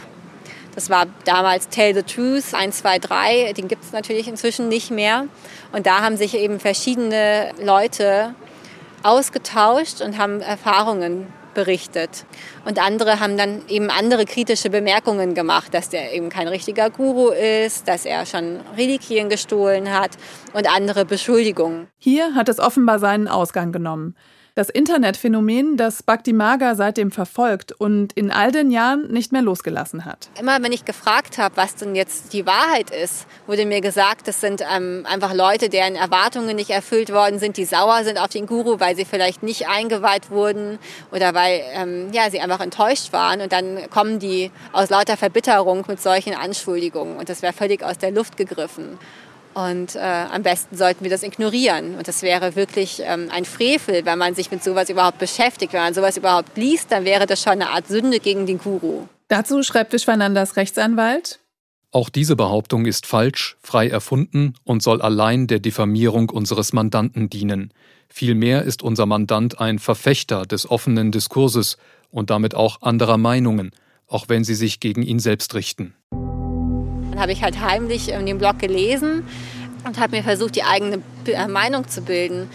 [0.75, 5.27] Das war damals Tell the Truth 123, den gibt es natürlich inzwischen nicht mehr.
[5.73, 8.35] Und da haben sich eben verschiedene Leute
[9.03, 12.25] ausgetauscht und haben Erfahrungen berichtet.
[12.65, 17.31] Und andere haben dann eben andere kritische Bemerkungen gemacht, dass der eben kein richtiger Guru
[17.31, 20.13] ist, dass er schon Reliquien gestohlen hat
[20.53, 21.89] und andere Beschuldigungen.
[21.99, 24.15] Hier hat es offenbar seinen Ausgang genommen.
[24.61, 30.05] Das Internetphänomen, das Bhakti Maga seitdem verfolgt und in all den Jahren nicht mehr losgelassen
[30.05, 30.29] hat.
[30.39, 34.43] Immer wenn ich gefragt habe, was denn jetzt die Wahrheit ist, wurde mir gesagt, das
[34.43, 38.45] sind ähm, einfach Leute, deren Erwartungen nicht erfüllt worden sind, die sauer sind auf den
[38.45, 40.79] Guru, weil sie vielleicht nicht eingeweiht wurden
[41.11, 43.41] oder weil ähm, ja, sie einfach enttäuscht waren.
[43.41, 47.17] Und dann kommen die aus lauter Verbitterung mit solchen Anschuldigungen.
[47.17, 48.99] Und das wäre völlig aus der Luft gegriffen.
[49.55, 51.97] Und äh, am besten sollten wir das ignorieren.
[51.97, 55.73] Und das wäre wirklich ähm, ein Frevel, wenn man sich mit sowas überhaupt beschäftigt.
[55.73, 59.07] Wenn man sowas überhaupt liest, dann wäre das schon eine Art Sünde gegen den Guru.
[59.29, 61.41] Dazu schreibt Vishwanandas Rechtsanwalt.
[61.93, 67.73] Auch diese Behauptung ist falsch, frei erfunden und soll allein der Diffamierung unseres Mandanten dienen.
[68.09, 71.79] Vielmehr ist unser Mandant ein Verfechter des offenen Diskurses
[72.11, 73.73] und damit auch anderer Meinungen,
[74.07, 75.95] auch wenn sie sich gegen ihn selbst richten
[77.21, 79.25] habe ich halt heimlich den Blog gelesen
[79.87, 82.49] und habe mir versucht, die eigene äh, Meinung zu bilden.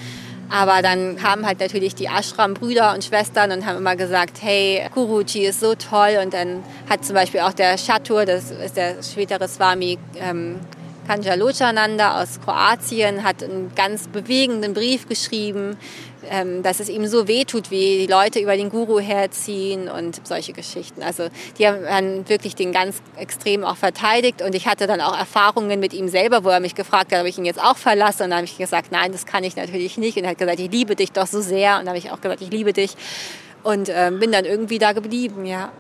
[0.49, 5.47] Aber dann kamen halt natürlich die Ashram-Brüder und Schwestern und haben immer gesagt, hey, Guruji
[5.47, 6.19] ist so toll.
[6.23, 10.59] Und dann hat zum Beispiel auch der Chatur, das ist der spätere Swami ähm,
[11.07, 15.77] Kanjalochananda aus Kroatien, hat einen ganz bewegenden Brief geschrieben,
[16.29, 20.53] ähm, dass es ihm so wehtut, wie die Leute über den Guru herziehen und solche
[20.53, 21.03] Geschichten.
[21.03, 25.79] Also die haben wirklich den ganz extrem auch verteidigt und ich hatte dann auch Erfahrungen
[25.79, 28.31] mit ihm selber, wo er mich gefragt hat, ob ich ihn jetzt auch verlasse und
[28.31, 30.71] dann habe ich gesagt, nein, das kann ich natürlich nicht und er hat gesagt, ich
[30.71, 32.95] liebe dich doch so sehr und dann habe ich auch gesagt, ich liebe dich
[33.63, 35.71] und äh, bin dann irgendwie da geblieben, ja.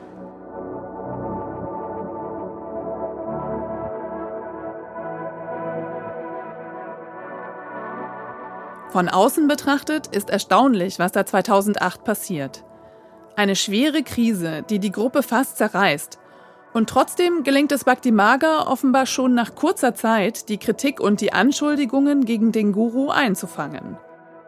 [8.89, 12.63] Von außen betrachtet ist erstaunlich, was da 2008 passiert.
[13.35, 16.19] Eine schwere Krise, die die Gruppe fast zerreißt.
[16.73, 21.33] Und trotzdem gelingt es Bhakti Maga offenbar schon nach kurzer Zeit, die Kritik und die
[21.33, 23.97] Anschuldigungen gegen den Guru einzufangen.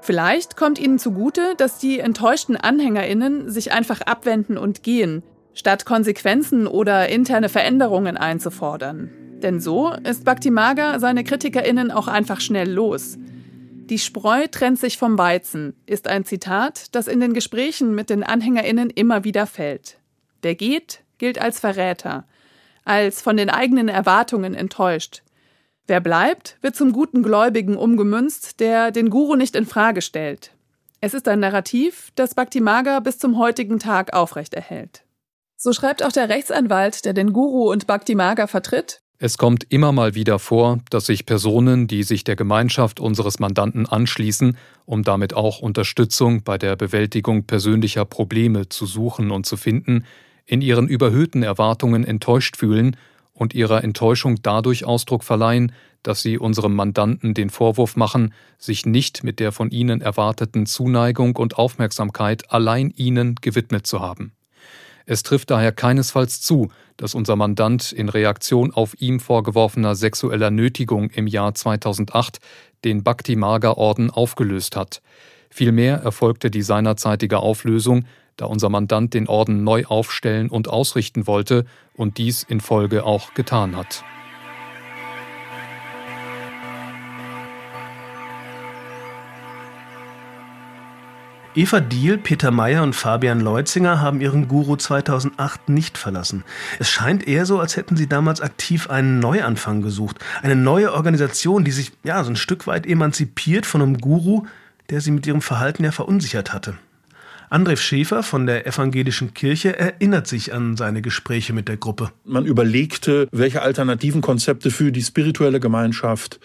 [0.01, 5.23] Vielleicht kommt ihnen zugute, dass die enttäuschten AnhängerInnen sich einfach abwenden und gehen,
[5.53, 9.09] statt Konsequenzen oder interne Veränderungen einzufordern.
[9.41, 13.17] Denn so ist Bhakti Maga seine KritikerInnen auch einfach schnell los.
[13.89, 18.21] Die Spreu trennt sich vom Weizen ist ein Zitat, das in den Gesprächen mit den
[18.21, 19.97] Anhängerinnen immer wieder fällt.
[20.41, 22.27] Wer geht, gilt als Verräter,
[22.83, 25.23] als von den eigenen Erwartungen enttäuscht.
[25.87, 30.51] Wer bleibt, wird zum guten Gläubigen umgemünzt, der den Guru nicht in Frage stellt.
[30.99, 35.05] Es ist ein Narrativ, das Bhakti Maga bis zum heutigen Tag aufrechterhält.
[35.55, 39.91] So schreibt auch der Rechtsanwalt, der den Guru und Bhakti Maga vertritt, es kommt immer
[39.91, 45.33] mal wieder vor, dass sich Personen, die sich der Gemeinschaft unseres Mandanten anschließen, um damit
[45.33, 50.05] auch Unterstützung bei der Bewältigung persönlicher Probleme zu suchen und zu finden,
[50.45, 52.95] in ihren überhöhten Erwartungen enttäuscht fühlen
[53.33, 55.71] und ihrer Enttäuschung dadurch Ausdruck verleihen,
[56.03, 61.35] dass sie unserem Mandanten den Vorwurf machen, sich nicht mit der von ihnen erwarteten Zuneigung
[61.35, 64.36] und Aufmerksamkeit allein ihnen gewidmet zu haben.
[65.09, 71.09] Es trifft daher keinesfalls zu, dass unser Mandant in Reaktion auf ihm vorgeworfener sexueller Nötigung
[71.11, 72.39] im Jahr 2008
[72.83, 75.01] den Bhakti Marga Orden aufgelöst hat.
[75.49, 78.03] Vielmehr erfolgte die seinerzeitige Auflösung,
[78.35, 83.33] da unser Mandant den Orden neu aufstellen und ausrichten wollte und dies in Folge auch
[83.33, 84.03] getan hat.
[91.57, 96.43] Eva Diel, Peter Meyer und Fabian Leutzinger haben ihren Guru 2008 nicht verlassen.
[96.77, 100.23] Es scheint eher so, als hätten sie damals aktiv einen Neuanfang gesucht.
[100.43, 104.45] Eine neue Organisation, die sich ja so ein Stück weit emanzipiert von einem Guru,
[104.91, 106.77] der sie mit ihrem Verhalten ja verunsichert hatte.
[107.49, 112.11] André Schäfer von der Evangelischen Kirche erinnert sich an seine Gespräche mit der Gruppe.
[112.23, 116.39] Man überlegte, welche alternativen Konzepte für die spirituelle Gemeinschaft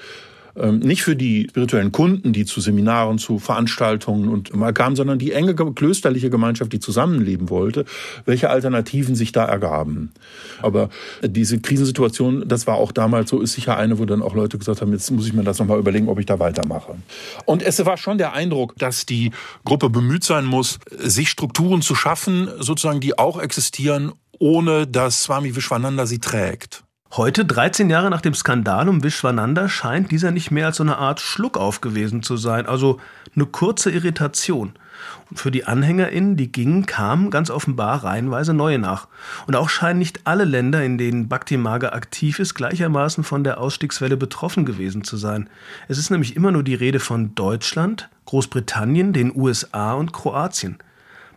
[0.54, 5.32] nicht für die spirituellen Kunden, die zu Seminaren, zu Veranstaltungen und mal kamen, sondern die
[5.32, 7.84] enge klösterliche Gemeinschaft, die zusammenleben wollte,
[8.24, 10.12] welche Alternativen sich da ergaben.
[10.60, 10.90] Aber
[11.22, 14.80] diese Krisensituation, das war auch damals so, ist sicher eine, wo dann auch Leute gesagt
[14.80, 16.96] haben, jetzt muss ich mir das nochmal überlegen, ob ich da weitermache.
[17.46, 19.30] Und es war schon der Eindruck, dass die
[19.64, 25.54] Gruppe bemüht sein muss, sich Strukturen zu schaffen, sozusagen, die auch existieren, ohne dass Swami
[25.54, 26.84] Vishwananda sie trägt.
[27.14, 30.97] Heute, 13 Jahre nach dem Skandal um Vishwananda, scheint dieser nicht mehr als so eine
[30.97, 33.01] Art Schluckauf gewesen zu sein, also
[33.36, 34.72] eine kurze Irritation.
[35.28, 39.09] Und für die AnhängerInnen, die gingen, kamen ganz offenbar reihenweise neue nach.
[39.47, 43.61] Und auch scheinen nicht alle Länder, in denen Bhakti Maga aktiv ist, gleichermaßen von der
[43.61, 45.51] Ausstiegswelle betroffen gewesen zu sein.
[45.89, 50.78] Es ist nämlich immer nur die Rede von Deutschland, Großbritannien, den USA und Kroatien.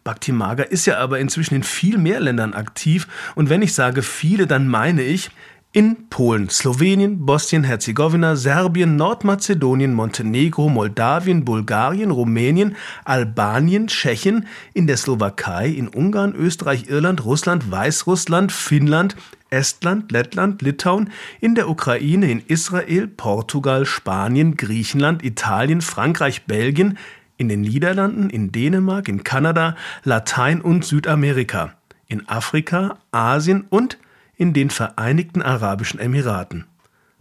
[0.06, 0.32] Bhakti
[0.70, 4.68] ist ja aber inzwischen in viel mehr Ländern aktiv und wenn ich sage viele, dann
[4.68, 5.32] meine ich
[5.76, 15.68] in Polen, Slowenien, Bosnien-Herzegowina, Serbien, Nordmazedonien, Montenegro, Moldawien, Bulgarien, Rumänien, Albanien, Tschechien, in der Slowakei,
[15.68, 19.18] in Ungarn, Österreich, Irland, Russland, Weißrussland, Finnland,
[19.50, 21.10] Estland, Lettland, Litauen,
[21.42, 26.98] in der Ukraine, in Israel, Portugal, Spanien, Griechenland, Italien, Frankreich, Belgien,
[27.36, 31.74] in den Niederlanden, in Dänemark, in Kanada, Latein- und Südamerika,
[32.08, 33.98] in Afrika, Asien und
[34.38, 36.66] in den Vereinigten Arabischen Emiraten.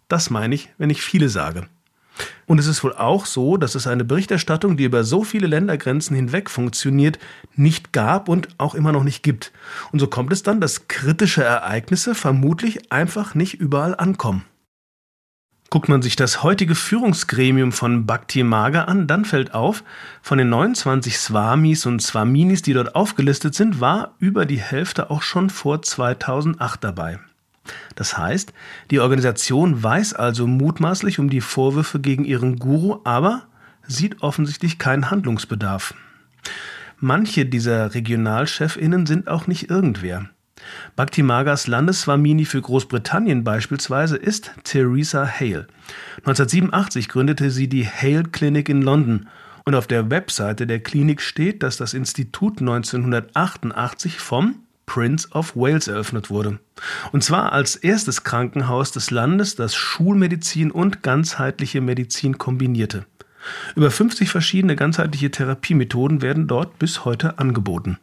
[0.08, 1.66] Das meine ich, wenn ich viele sage.
[2.46, 6.14] Und es ist wohl auch so, dass es eine Berichterstattung, die über so viele Ländergrenzen
[6.14, 7.18] hinweg funktioniert,
[7.56, 9.52] nicht gab und auch immer noch nicht gibt.
[9.92, 14.44] Und so kommt es dann, dass kritische Ereignisse vermutlich einfach nicht überall ankommen.
[15.74, 19.82] Guckt man sich das heutige Führungsgremium von Bhakti Maga an, dann fällt auf,
[20.22, 25.22] von den 29 Swamis und Swaminis, die dort aufgelistet sind, war über die Hälfte auch
[25.22, 27.18] schon vor 2008 dabei.
[27.96, 28.52] Das heißt,
[28.92, 33.42] die Organisation weiß also mutmaßlich um die Vorwürfe gegen ihren Guru, aber
[33.84, 35.92] sieht offensichtlich keinen Handlungsbedarf.
[37.00, 40.30] Manche dieser Regionalchefinnen sind auch nicht irgendwer.
[40.96, 45.66] Bhakti Magas Landeswamini für Großbritannien beispielsweise ist Theresa Hale.
[46.18, 49.28] 1987 gründete sie die Hale Clinic in London
[49.64, 54.56] und auf der Webseite der Klinik steht, dass das Institut 1988 vom
[54.86, 56.58] Prince of Wales eröffnet wurde.
[57.12, 63.06] Und zwar als erstes Krankenhaus des Landes, das Schulmedizin und ganzheitliche Medizin kombinierte.
[63.76, 67.98] Über 50 verschiedene ganzheitliche Therapiemethoden werden dort bis heute angeboten.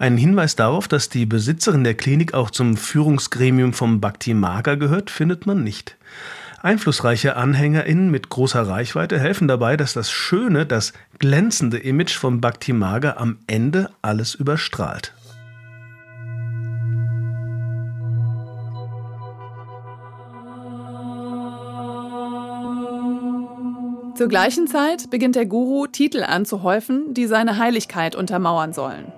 [0.00, 5.10] Einen Hinweis darauf, dass die Besitzerin der Klinik auch zum Führungsgremium vom Bhakti Maga gehört,
[5.10, 5.98] findet man nicht.
[6.62, 12.72] Einflussreiche AnhängerInnen mit großer Reichweite helfen dabei, dass das schöne, das glänzende Image vom Bhakti
[12.72, 15.12] Maga am Ende alles überstrahlt.
[24.14, 29.12] Zur gleichen Zeit beginnt der Guru Titel anzuhäufen, die seine Heiligkeit untermauern sollen.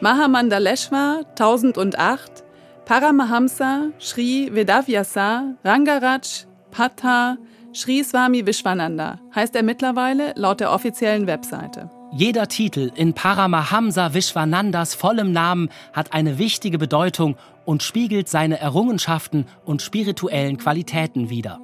[0.00, 2.44] Mahamandaleshwar 1008,
[2.84, 7.36] Paramahamsa, Sri Vedavyasa, Rangaraj, Patha,
[7.72, 11.90] Sri Swami Vishwananda heißt er mittlerweile laut der offiziellen Webseite.
[12.12, 19.46] Jeder Titel in Paramahamsa Vishwanandas vollem Namen hat eine wichtige Bedeutung und spiegelt seine Errungenschaften
[19.64, 21.58] und spirituellen Qualitäten wider.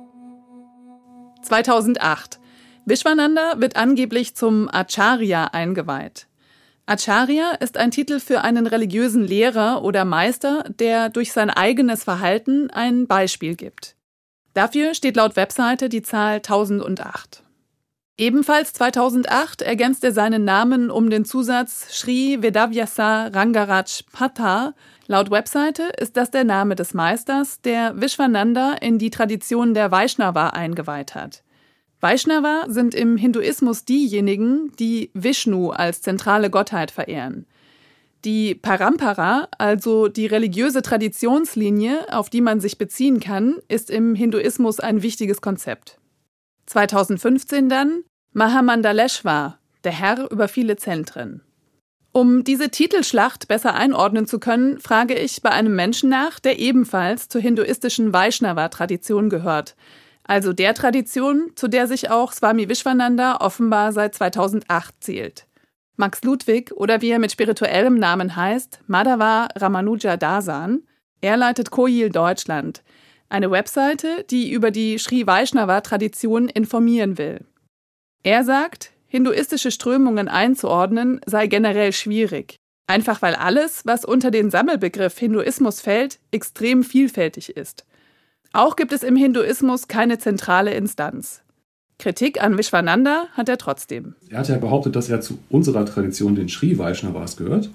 [1.43, 2.41] 2008.
[2.85, 6.27] Vishwananda wird angeblich zum Acharya eingeweiht.
[6.87, 12.71] Acharya ist ein Titel für einen religiösen Lehrer oder Meister, der durch sein eigenes Verhalten
[12.71, 13.97] ein Beispiel gibt.
[14.53, 17.43] Dafür steht laut Webseite die Zahl 1008.
[18.19, 24.75] Ebenfalls 2008 ergänzt er seinen Namen um den Zusatz Sri Vedavyasa Rangaraj Patha.
[25.07, 30.51] Laut Webseite ist das der Name des Meisters, der Vishwananda in die Tradition der Vaishnava
[30.51, 31.44] eingeweiht hat.
[32.05, 37.47] Vaishnava sind im Hinduismus diejenigen, die Vishnu als zentrale Gottheit verehren.
[38.27, 44.81] Die Parampara, also die religiöse Traditionslinie, auf die man sich beziehen kann, ist im Hinduismus
[44.81, 45.99] ein wichtiges Konzept.
[46.67, 51.41] 2015 dann Mahamandaleshwar, der Herr über viele Zentren.
[52.13, 57.31] Um diese Titelschlacht besser einordnen zu können, frage ich bei einem Menschen nach, der ebenfalls
[57.31, 59.75] zur hinduistischen Vaishnava-Tradition gehört,
[60.25, 65.47] also der Tradition, zu der sich auch Swami Vishwananda offenbar seit 2008 zählt.
[65.97, 70.83] Max Ludwig oder wie er mit spirituellem Namen heißt, Madhava Ramanuja Dasan,
[71.21, 72.83] er leitet Koil Deutschland,
[73.29, 77.45] eine Webseite, die über die Sri Vaishnava-Tradition informieren will.
[78.23, 82.57] Er sagt, hinduistische Strömungen einzuordnen sei generell schwierig,
[82.87, 87.85] einfach weil alles, was unter den Sammelbegriff Hinduismus fällt, extrem vielfältig ist.
[88.55, 91.43] Auch gibt es im Hinduismus keine zentrale Instanz.
[91.99, 94.15] Kritik an Vishwananda hat er trotzdem.
[94.31, 97.71] Er hat ja behauptet, dass er zu unserer Tradition, den Sri Vaishnavas, gehört.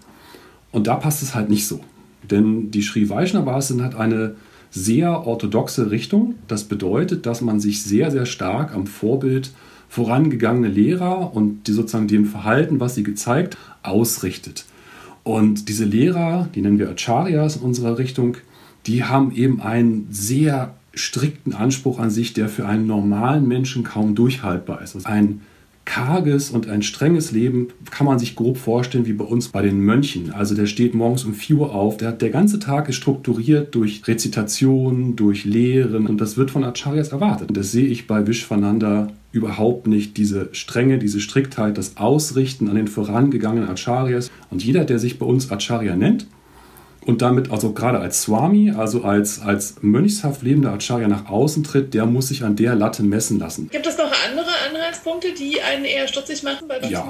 [0.71, 1.82] Und da passt es halt nicht so.
[2.23, 4.38] Denn die Sri Vaishnavas sind halt eine
[4.71, 6.36] sehr orthodoxe Richtung.
[6.47, 9.51] Das bedeutet, dass man sich sehr, sehr stark am Vorbild
[9.89, 14.63] vorangegangene Lehrer und die sozusagen dem Verhalten, was sie gezeigt, ausrichtet.
[15.23, 18.38] Und diese Lehrer, die nennen wir Acharyas in unserer Richtung,
[18.89, 24.15] die haben eben einen sehr strikten Anspruch an sich, der für einen normalen Menschen kaum
[24.15, 24.95] durchhaltbar ist.
[24.95, 25.41] Also ein
[25.85, 29.79] karges und ein strenges Leben kann man sich grob vorstellen wie bei uns bei den
[29.79, 30.31] Mönchen.
[30.31, 34.07] Also der steht morgens um 4 Uhr auf, der, der ganze Tag ist strukturiert durch
[34.07, 37.49] Rezitation, durch Lehren und das wird von Acharyas erwartet.
[37.49, 42.75] Und das sehe ich bei Vishwananda überhaupt nicht diese Strenge, diese Striktheit, das Ausrichten an
[42.75, 44.31] den vorangegangenen Acharyas.
[44.49, 46.25] Und jeder, der sich bei uns Acharya nennt
[47.05, 51.93] und damit also gerade als Swami, also als, als mönchshaft lebender Acharya nach außen tritt,
[51.93, 53.69] der muss sich an der Latte messen lassen.
[53.69, 57.07] Gibt es noch andere Anhaltspunkte, die einen eher stutzig machen bei ja,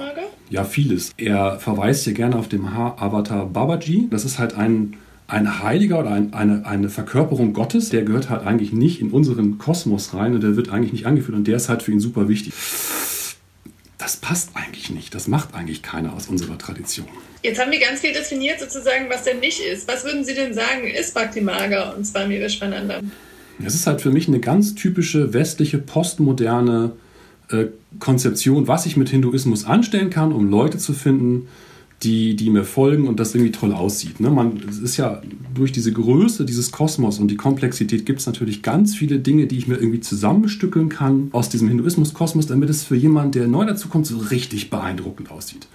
[0.49, 1.11] ja, vieles.
[1.17, 4.07] Er verweist hier gerne auf den Avatar Babaji.
[4.09, 4.95] Das ist halt ein
[5.29, 9.59] ein Heiliger oder ein, eine, eine Verkörperung Gottes, der gehört halt eigentlich nicht in unseren
[9.59, 12.27] Kosmos rein und der wird eigentlich nicht angeführt und der ist halt für ihn super
[12.27, 12.53] wichtig.
[14.00, 15.14] Das passt eigentlich nicht.
[15.14, 17.06] Das macht eigentlich keiner aus unserer Tradition.
[17.43, 19.88] Jetzt haben wir ganz viel definiert, sozusagen, was denn nicht ist.
[19.88, 23.02] Was würden Sie denn sagen, ist Bhakti Maga und Swami Vishwananda?
[23.64, 26.93] Es ist halt für mich eine ganz typische westliche, postmoderne
[27.52, 27.66] äh,
[28.00, 31.50] Konzeption, was ich mit Hinduismus anstellen kann, um Leute zu finden,
[32.04, 34.20] die, die mir folgen und das irgendwie toll aussieht.
[34.20, 34.30] Ne?
[34.30, 35.22] Man, es ist ja
[35.54, 39.58] durch diese Größe dieses Kosmos und die Komplexität gibt es natürlich ganz viele Dinge, die
[39.58, 44.08] ich mir irgendwie zusammenstückeln kann aus diesem Hinduismus-Kosmos, damit es für jemanden, der neu dazukommt,
[44.08, 45.68] so richtig beeindruckend aussieht.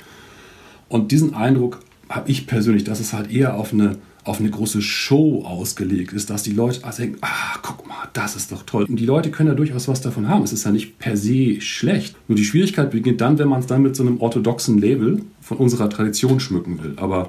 [0.88, 4.80] Und diesen Eindruck habe ich persönlich, dass es halt eher auf eine auf eine große
[4.80, 8.86] Show ausgelegt ist, dass die Leute also denken, ah, guck mal, das ist doch toll.
[8.88, 10.42] Und die Leute können ja durchaus was davon haben.
[10.44, 12.16] Es ist ja nicht per se schlecht.
[12.26, 15.58] Nur die Schwierigkeit beginnt dann, wenn man es dann mit so einem orthodoxen Label von
[15.58, 16.94] unserer Tradition schmücken will.
[16.96, 17.28] Aber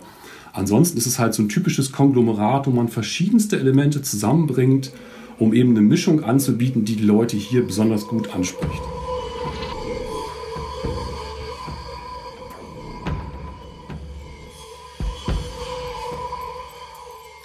[0.54, 4.92] ansonsten ist es halt so ein typisches Konglomerat, wo man verschiedenste Elemente zusammenbringt,
[5.38, 8.82] um eben eine Mischung anzubieten, die die Leute hier besonders gut anspricht.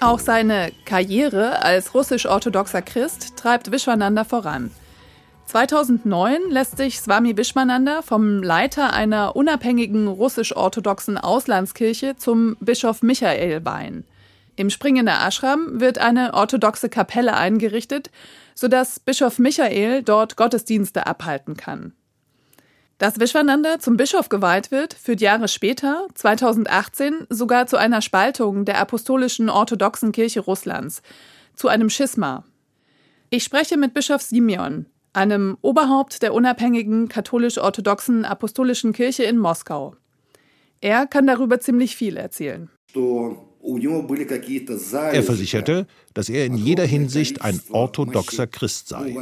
[0.02, 4.70] Auch seine Karriere als russisch-orthodoxer Christ treibt Vishwananda voran.
[5.44, 14.04] 2009 lässt sich Swami Vishwananda vom Leiter einer unabhängigen russisch-orthodoxen Auslandskirche zum Bischof Michael weihen.
[14.56, 18.10] Im Springer Ashram wird eine orthodoxe Kapelle eingerichtet,
[18.54, 21.92] sodass Bischof Michael dort Gottesdienste abhalten kann.
[23.00, 28.78] Dass Vishwananda zum Bischof geweiht wird, führt Jahre später, 2018, sogar zu einer Spaltung der
[28.78, 31.00] apostolischen orthodoxen Kirche Russlands,
[31.54, 32.44] zu einem Schisma.
[33.30, 34.84] Ich spreche mit Bischof Simeon,
[35.14, 39.96] einem Oberhaupt der unabhängigen katholisch-orthodoxen apostolischen Kirche in Moskau.
[40.82, 42.68] Er kann darüber ziemlich viel erzählen.
[43.62, 49.14] Er versicherte, dass er in jeder Hinsicht ein orthodoxer Christ sei.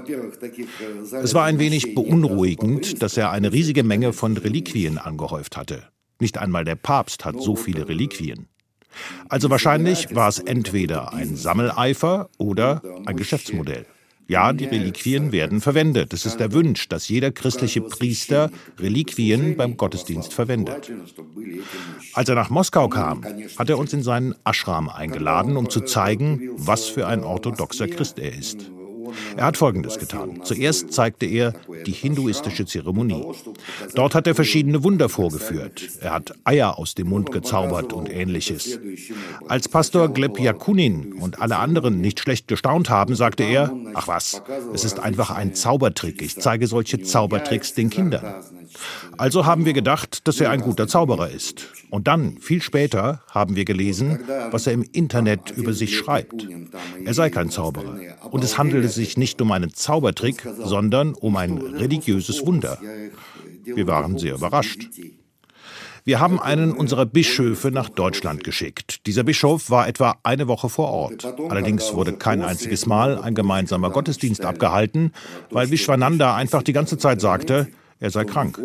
[1.23, 5.83] Es war ein wenig beunruhigend, dass er eine riesige Menge von Reliquien angehäuft hatte.
[6.21, 8.49] Nicht einmal der Papst hat so viele Reliquien.
[9.29, 13.87] Also wahrscheinlich war es entweder ein Sammeleifer oder ein Geschäftsmodell.
[14.29, 16.13] Ja, die Reliquien werden verwendet.
[16.13, 20.93] Es ist der Wunsch, dass jeder christliche Priester Reliquien beim Gottesdienst verwendet.
[22.13, 23.25] Als er nach Moskau kam,
[23.57, 28.19] hat er uns in seinen Ashram eingeladen, um zu zeigen, was für ein orthodoxer Christ
[28.19, 28.71] er ist.
[29.37, 30.41] Er hat Folgendes getan.
[30.45, 31.55] Zuerst zeigte er
[31.87, 33.25] die hinduistische Zeremonie.
[33.95, 35.83] Dort hat er verschiedene Wunder vorgeführt.
[36.01, 38.79] Er hat Eier aus dem Mund gezaubert und ähnliches.
[39.49, 44.43] Als Pastor Gleb Yakunin und alle anderen nicht schlecht gestaunt haben, sagte er, ach was,
[44.73, 46.23] es ist einfach ein Zaubertrick.
[46.23, 48.25] Ich zeige solche Zaubertricks den Kindern.
[49.17, 51.69] Also haben wir gedacht, dass er ein guter Zauberer ist.
[51.91, 54.21] Und dann, viel später, haben wir gelesen,
[54.51, 56.47] was er im Internet über sich schreibt.
[57.05, 57.99] Er sei kein Zauberer.
[58.31, 62.79] Und es handele sich nicht um einen Zaubertrick, sondern um ein religiöses Wunder.
[63.65, 64.89] Wir waren sehr überrascht.
[66.09, 69.07] Wir haben einen unserer Bischöfe nach Deutschland geschickt.
[69.07, 71.27] Dieser Bischof war etwa eine Woche vor Ort.
[71.51, 75.13] Allerdings wurde kein einziges Mal ein gemeinsamer Gottesdienst abgehalten,
[75.51, 77.69] weil Vishwananda einfach die ganze Zeit sagte,
[78.01, 78.61] er sei krank.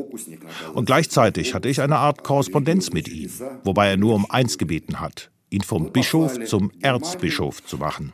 [0.73, 3.31] Und gleichzeitig hatte ich eine Art Korrespondenz mit ihm,
[3.63, 8.13] wobei er nur um eins gebeten hat, ihn vom Bischof zum Erzbischof zu machen.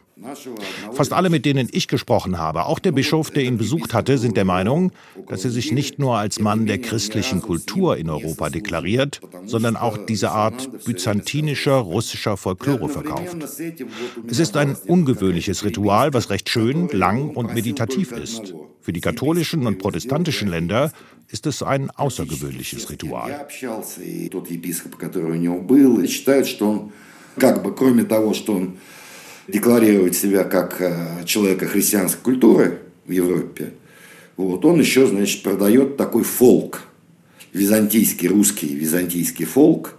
[0.93, 4.37] Fast alle, mit denen ich gesprochen habe, auch der Bischof, der ihn besucht hatte, sind
[4.37, 4.93] der Meinung,
[5.29, 9.99] dass er sich nicht nur als Mann der christlichen Kultur in Europa deklariert, sondern auch
[10.07, 13.37] diese Art byzantinischer russischer Folklore verkauft.
[14.29, 18.55] Es ist ein ungewöhnliches Ritual, was recht schön, lang und meditativ ist.
[18.81, 20.93] Für die katholischen und protestantischen Länder
[21.29, 23.47] ist es ein außergewöhnliches Ritual.
[27.39, 28.79] как бы кроме того, что он
[29.52, 33.74] декларирует себя как э, человека христианской культуры в Европе,
[34.40, 36.84] вот, он еще, значит, продает такой фолк,
[37.52, 39.96] византийский, русский византийский фолк,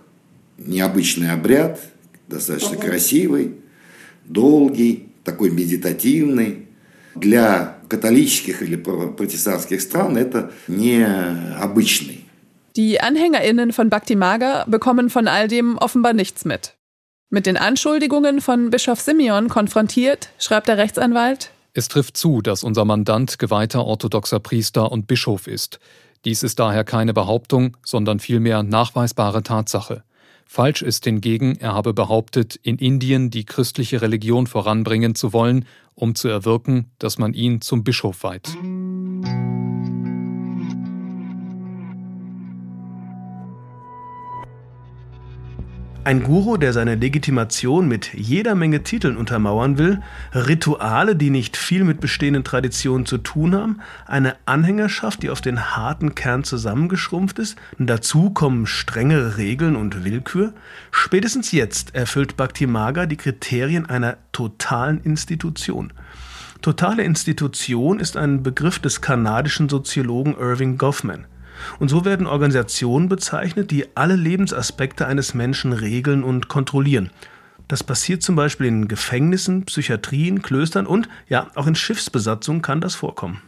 [0.57, 1.79] необычный обряд,
[2.27, 3.57] достаточно красивый,
[4.25, 6.67] долгий, такой медитативный.
[7.15, 12.25] Для католических или протестантских стран это необычный.
[12.77, 16.77] Die AnhängerInnen von Bhakti Maga bekommen von all dem offenbar nichts mit.
[17.33, 22.85] Mit den Anschuldigungen von Bischof Simeon konfrontiert, schreibt der Rechtsanwalt, Es trifft zu, dass unser
[22.85, 25.78] Mandant geweihter orthodoxer Priester und Bischof ist.
[26.24, 30.03] Dies ist daher keine Behauptung, sondern vielmehr nachweisbare Tatsache.
[30.45, 36.16] Falsch ist hingegen, er habe behauptet, in Indien die christliche Religion voranbringen zu wollen, um
[36.16, 38.49] zu erwirken, dass man ihn zum Bischof weiht.
[46.03, 50.01] Ein Guru, der seine Legitimation mit jeder Menge Titeln untermauern will,
[50.33, 55.77] Rituale, die nicht viel mit bestehenden Traditionen zu tun haben, eine Anhängerschaft, die auf den
[55.77, 60.55] harten Kern zusammengeschrumpft ist, dazu kommen strengere Regeln und Willkür.
[60.91, 65.93] Spätestens jetzt erfüllt Bhakti-Maga die Kriterien einer totalen Institution.
[66.63, 71.27] Totale Institution ist ein Begriff des kanadischen Soziologen Irving Goffman.
[71.79, 77.11] Und so werden Organisationen bezeichnet, die alle Lebensaspekte eines Menschen regeln und kontrollieren.
[77.69, 82.97] Das passiert zum Beispiel in Gefängnissen, Psychiatrien, Klöstern und ja, auch in Schiffsbesatzungen kann das
[82.97, 83.41] vorkommen.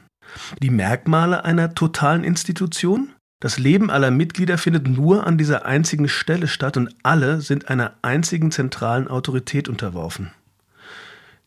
[0.63, 3.11] Die Merkmale einer totalen Institution?
[3.41, 7.95] Das Leben aller Mitglieder findet nur an dieser einzigen Stelle statt und alle sind einer
[8.03, 10.31] einzigen zentralen Autorität unterworfen.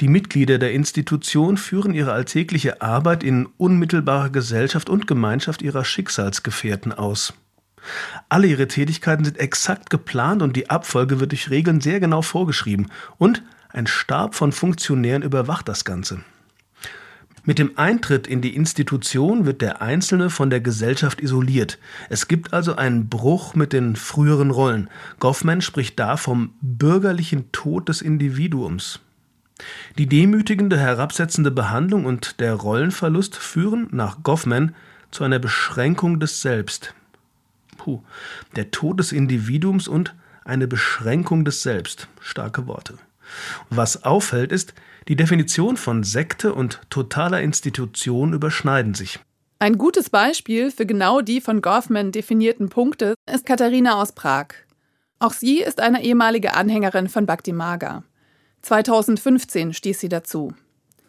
[0.02, 6.92] Die Mitglieder der Institution führen ihre alltägliche Arbeit in unmittelbarer Gesellschaft und Gemeinschaft ihrer Schicksalsgefährten
[6.92, 7.34] aus.
[8.28, 12.92] Alle ihre Tätigkeiten sind exakt geplant und die Abfolge wird durch Regeln sehr genau vorgeschrieben
[13.18, 16.22] und ein Stab von Funktionären überwacht das Ganze.
[17.46, 21.78] Mit dem Eintritt in die Institution wird der Einzelne von der Gesellschaft isoliert.
[22.10, 24.90] Es gibt also einen Bruch mit den früheren Rollen.
[25.20, 29.00] Goffman spricht da vom bürgerlichen Tod des Individuums.
[29.98, 34.76] Die demütigende, herabsetzende Behandlung und der Rollenverlust führen nach Goffman
[35.12, 36.94] zu einer Beschränkung des Selbst.
[37.78, 38.02] Puh,
[38.56, 42.08] der Tod des Individuums und eine Beschränkung des Selbst.
[42.20, 42.96] Starke Worte.
[43.70, 44.74] Was auffällt, ist,
[45.08, 49.20] die Definition von Sekte und totaler Institution überschneiden sich.
[49.60, 54.48] Ein gutes Beispiel für genau die von Goffman definierten Punkte ist Katharina aus Prag.
[55.20, 58.04] Auch sie ist eine ehemalige Anhängerin von Bhakti Maga.
[58.66, 60.54] 2015 stieß sie dazu.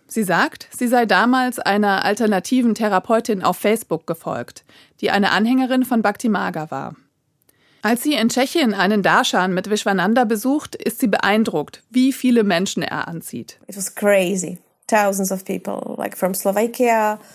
[0.07, 4.65] Sie sagt, sie sei damals einer alternativen Therapeutin auf Facebook gefolgt,
[5.01, 6.97] die eine Anhängerin von Bhakti Maga war.
[7.81, 12.83] Als sie in Tschechien einen Darshan mit Vishwananda besucht, ist sie beeindruckt, wie viele Menschen
[12.83, 13.59] er anzieht.
[13.67, 14.59] It was crazy.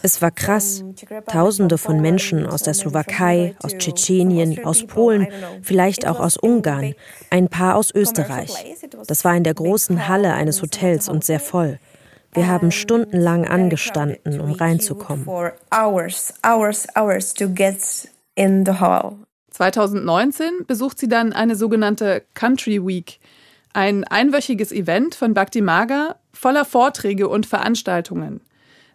[0.01, 0.83] Es war krass.
[1.27, 5.27] Tausende von Menschen aus der Slowakei, aus Tschetschenien, aus Polen,
[5.61, 6.95] vielleicht auch aus Ungarn,
[7.29, 8.77] ein paar aus Österreich.
[9.07, 11.79] Das war in der großen Halle eines Hotels und sehr voll.
[12.33, 15.25] Wir haben stundenlang angestanden, um reinzukommen.
[19.51, 23.19] 2019 besucht sie dann eine sogenannte Country Week,
[23.73, 28.41] ein einwöchiges Event von Bhakti Maga voller Vorträge und Veranstaltungen.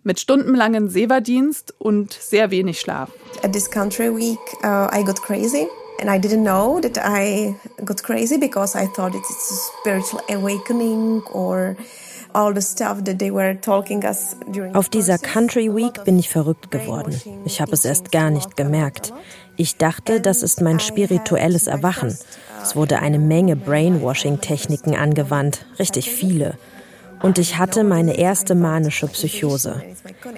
[0.03, 3.11] Mit stundenlangen Seva-Dienst und sehr wenig Schlaf.
[3.43, 5.67] At this country week, uh, I got crazy.
[6.01, 7.55] And I didn't know that I
[7.85, 11.77] got crazy because I thought it's a spiritual awakening or
[14.75, 17.19] auf dieser Country Week bin ich verrückt geworden.
[17.47, 19.15] Ich habe es erst gar nicht gemerkt.
[19.57, 22.17] Ich dachte, das ist mein spirituelles Erwachen.
[22.63, 26.55] Es wurde eine Menge Brainwashing-Techniken angewandt, richtig viele.
[27.23, 29.83] Und ich hatte meine erste manische Psychose.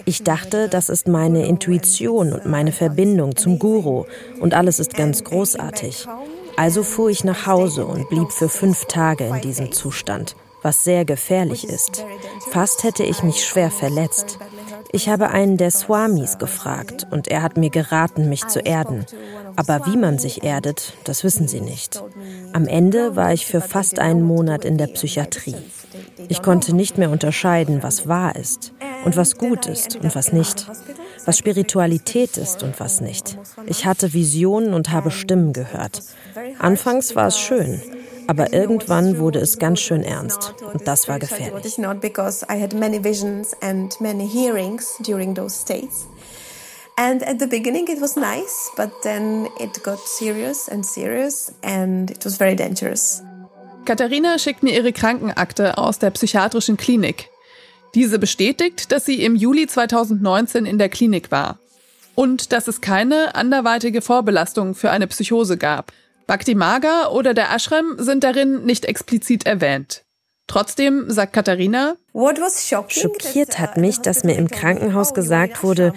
[0.05, 4.05] Ich dachte, das ist meine Intuition und meine Verbindung zum Guru
[4.41, 6.07] und alles ist ganz großartig.
[6.57, 11.05] Also fuhr ich nach Hause und blieb für fünf Tage in diesem Zustand was sehr
[11.05, 12.05] gefährlich ist.
[12.51, 14.39] Fast hätte ich mich schwer verletzt.
[14.93, 19.05] Ich habe einen der Swamis gefragt und er hat mir geraten, mich zu erden.
[19.57, 22.03] Aber wie man sich erdet, das wissen sie nicht.
[22.53, 25.57] Am Ende war ich für fast einen Monat in der Psychiatrie.
[26.29, 28.73] Ich konnte nicht mehr unterscheiden, was wahr ist
[29.05, 30.67] und was gut ist und was nicht,
[31.25, 33.39] was Spiritualität ist und was nicht.
[33.67, 36.03] Ich hatte Visionen und habe Stimmen gehört.
[36.59, 37.83] Anfangs war es schön,
[38.29, 41.79] aber irgendwann wurde es ganz schön ernst und das war gefährlich.
[47.01, 52.11] And at the beginning it was nice, but then it got serious and serious and
[52.11, 53.23] it was very dangerous.
[53.85, 57.31] Katharina schickt mir ihre Krankenakte aus der psychiatrischen Klinik.
[57.95, 61.59] Diese bestätigt, dass sie im Juli 2019 in der Klinik war
[62.15, 65.93] und dass es keine anderweitige Vorbelastung für eine Psychose gab.
[66.29, 70.05] Bhakti Maga oder der Ashram sind darin nicht explizit erwähnt.
[70.47, 71.97] Trotzdem sagt Katharina,
[72.89, 75.95] Schockiert hat mich, dass mir im Krankenhaus gesagt wurde,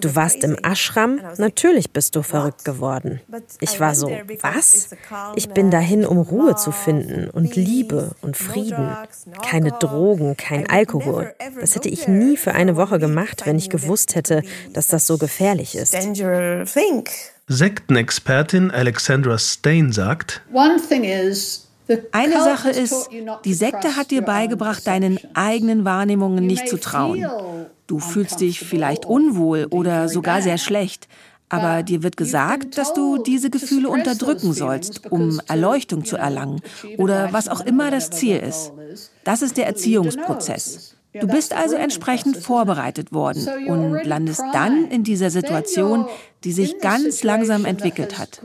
[0.00, 3.20] du warst im Ashram, natürlich bist du verrückt geworden.
[3.60, 4.08] Ich war so,
[4.40, 4.90] was?
[5.36, 8.96] Ich bin dahin, um Ruhe zu finden und Liebe und Frieden.
[9.44, 11.34] Keine Drogen, kein Alkohol.
[11.60, 15.18] Das hätte ich nie für eine Woche gemacht, wenn ich gewusst hätte, dass das so
[15.18, 15.94] gefährlich ist.
[17.48, 20.42] Sektenexpertin Alexandra Stain sagt,
[22.12, 23.08] eine Sache ist,
[23.46, 27.26] die Sekte hat dir beigebracht, deinen eigenen Wahrnehmungen nicht zu trauen.
[27.86, 31.08] Du fühlst dich vielleicht unwohl oder sogar sehr schlecht,
[31.48, 36.60] aber dir wird gesagt, dass du diese Gefühle unterdrücken sollst, um Erleuchtung zu erlangen
[36.98, 38.72] oder was auch immer das Ziel ist.
[39.24, 40.97] Das ist der Erziehungsprozess.
[41.14, 46.06] Du bist also entsprechend vorbereitet worden und landest dann in dieser Situation,
[46.44, 48.42] die sich ganz langsam entwickelt hat.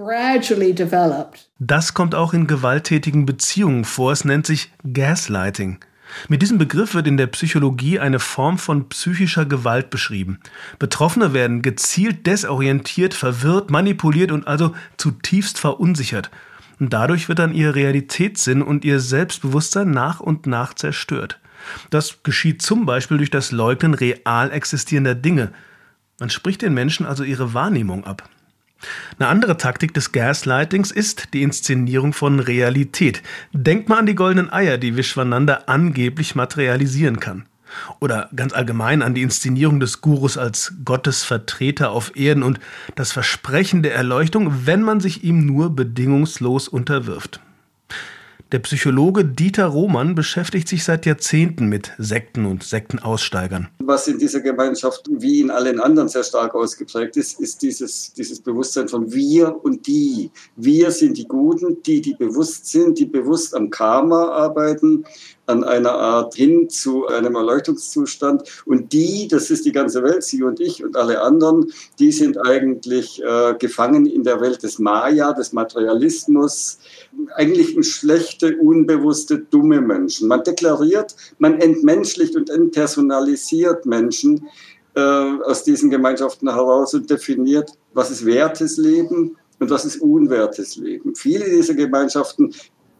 [1.59, 4.14] Das kommt auch in gewalttätigen Beziehungen vor.
[4.14, 5.80] Es nennt sich Gaslighting.
[6.30, 10.39] Mit diesem Begriff wird in der Psychologie eine Form von psychischer Gewalt beschrieben.
[10.80, 16.30] Betroffene werden gezielt desorientiert, verwirrt, manipuliert und also zutiefst verunsichert.
[16.80, 21.39] Und dadurch wird dann ihr Realitätssinn und ihr Selbstbewusstsein nach und nach zerstört.
[21.89, 25.51] Das geschieht zum Beispiel durch das Leugnen real existierender Dinge.
[26.20, 28.30] Man spricht den Menschen also ihre Wahrnehmung ab.
[29.18, 33.24] Eine andere Taktik des Gaslightings ist die Inszenierung von Realität.
[33.53, 37.45] Denkt mal an die goldenen Eier, die Vishwananda angeblich materialisieren kann.
[37.99, 42.59] Oder ganz allgemein an die Inszenierung des Gurus als Gottes Vertreter auf Erden und
[42.95, 47.39] das Versprechen der Erleuchtung, wenn man sich ihm nur bedingungslos unterwirft.
[48.54, 53.70] Der Psychologe Dieter Roman beschäftigt sich seit Jahrzehnten mit Sekten und Sektenaussteigern.
[53.80, 58.39] Was in dieser Gemeinschaft wie in allen anderen sehr stark ausgeprägt ist, ist dieses, dieses
[58.39, 60.30] Bewusstsein von wir und die.
[60.56, 65.04] Wir sind die Guten, die, die bewusst sind, die bewusst am Karma arbeiten,
[65.45, 68.43] an einer Art hin zu einem Erleuchtungszustand.
[68.66, 72.38] Und die, das ist die ganze Welt, Sie und ich und alle anderen, die sind
[72.45, 76.78] eigentlich äh, gefangen in der Welt des Maya, des Materialismus,
[77.36, 80.28] eigentlich ein schlechte, unbewusste, dumme Menschen.
[80.28, 84.47] Man deklariert, man entmenschlicht und entpersonalisiert Menschen
[84.95, 90.76] äh, aus diesen Gemeinschaften heraus und definiert, was ist wertes Leben und was ist unwertes
[90.76, 91.16] Leben.
[91.16, 92.53] Viele dieser Gemeinschaften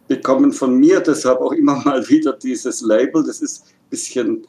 [0.08, 3.24] bekommen von mir deshalb auch immer mal wieder dieses Label.
[3.24, 4.48] Das ist ein bisschen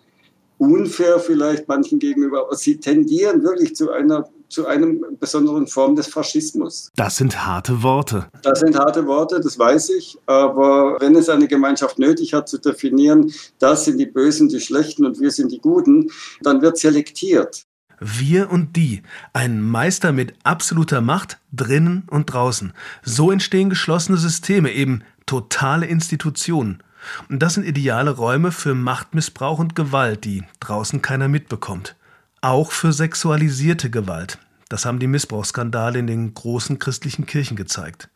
[0.59, 4.87] unfair vielleicht manchen gegenüber, aber sie tendieren wirklich zu einer zu einer
[5.19, 6.91] besonderen Form des Faschismus.
[6.97, 8.27] Das sind harte Worte.
[8.43, 10.19] Das sind harte Worte, das weiß ich.
[10.27, 15.05] Aber wenn es eine Gemeinschaft nötig hat zu definieren, das sind die Bösen, die Schlechten
[15.05, 16.11] und wir sind die Guten,
[16.43, 17.67] dann wird selektiert.
[18.01, 22.73] Wir und die, ein Meister mit absoluter Macht drinnen und draußen.
[23.03, 26.83] So entstehen geschlossene Systeme, eben totale Institutionen.
[27.29, 31.97] Und das sind ideale Räume für Machtmissbrauch und Gewalt, die draußen keiner mitbekommt.
[32.45, 34.37] Auch für sexualisierte Gewalt.
[34.69, 38.11] Das haben die Missbrauchsskandale in den großen christlichen Kirchen gezeigt.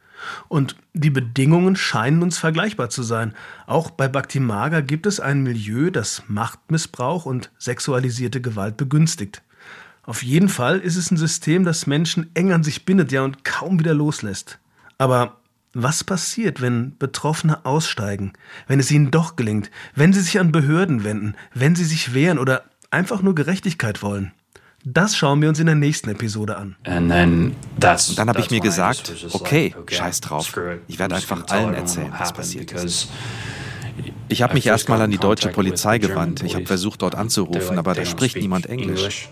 [0.48, 3.32] Und die Bedingungen scheinen uns vergleichbar zu sein.
[3.66, 4.42] Auch bei Bhakti
[4.86, 9.40] gibt es ein Milieu, das Machtmissbrauch und sexualisierte Gewalt begünstigt.
[10.02, 13.46] Auf jeden Fall ist es ein System, das Menschen eng an sich bindet, ja und
[13.46, 14.58] kaum wieder loslässt.
[14.98, 15.38] Aber
[15.72, 18.34] was passiert, wenn Betroffene aussteigen,
[18.66, 22.38] wenn es ihnen doch gelingt, wenn sie sich an Behörden wenden, wenn sie sich wehren
[22.38, 24.32] oder einfach nur Gerechtigkeit wollen?
[24.84, 26.76] Das schauen wir uns in der nächsten Episode an.
[28.10, 30.56] Und dann habe ich mir gesagt, okay, scheiß drauf.
[30.86, 33.08] Ich werde einfach allen erzählen, was passiert ist.
[34.28, 36.42] Ich habe mich erstmal an die deutsche Polizei gewandt.
[36.42, 39.28] Ich habe versucht, dort anzurufen, aber da spricht niemand Englisch.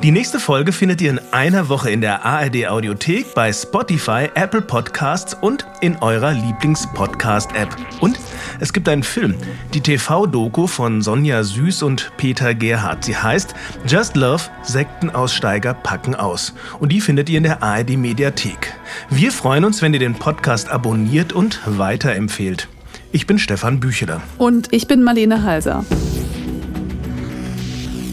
[0.00, 4.62] Die nächste Folge findet ihr in einer Woche in der ARD Audiothek, bei Spotify, Apple
[4.62, 7.74] Podcasts und in eurer Lieblings-Podcast-App.
[8.00, 8.16] Und
[8.60, 9.34] es gibt einen Film,
[9.74, 13.06] die TV-Doku von Sonja Süß und Peter Gerhardt.
[13.06, 13.56] Sie heißt
[13.88, 16.54] Just Love, Sektenaussteiger packen aus.
[16.78, 18.74] Und die findet ihr in der ARD Mediathek.
[19.10, 22.68] Wir freuen uns, wenn ihr den Podcast abonniert und weiterempfehlt.
[23.10, 24.22] Ich bin Stefan Bücheler.
[24.38, 25.84] Und ich bin Marlene Halser.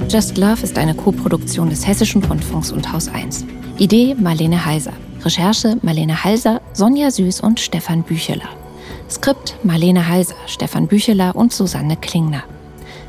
[0.08, 3.43] Just Love ist eine Koproduktion des Hessischen Rundfunks und Haus 1.
[3.80, 4.93] Idee Marlene Heiser.
[5.24, 8.47] Recherche Marlene Halser, Sonja Süß und Stefan Bücheler.
[9.10, 12.43] Skript Marlene Heiser, Stefan Bücheler und Susanne Klingner.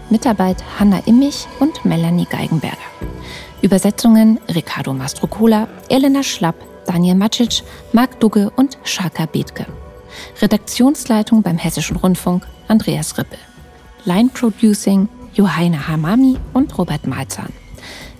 [0.08, 2.76] Mitarbeit Hanna Immich und Melanie Geigenberger.
[3.60, 9.66] Übersetzungen Ricardo Mastrocola, Elena Schlapp, Daniel Macic, Marc Dugge und Shaka Bethke.
[10.40, 13.38] Redaktionsleitung beim Hessischen Rundfunk Andreas Rippel.
[14.06, 17.52] Line Producing Johanna Hamami und Robert Malzahn.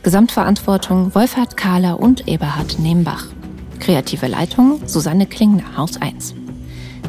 [0.03, 3.25] Gesamtverantwortung Wolfhard Kahler und Eberhard Nembach.
[3.79, 6.35] Kreative Leitung Susanne Klingner, Haus 1.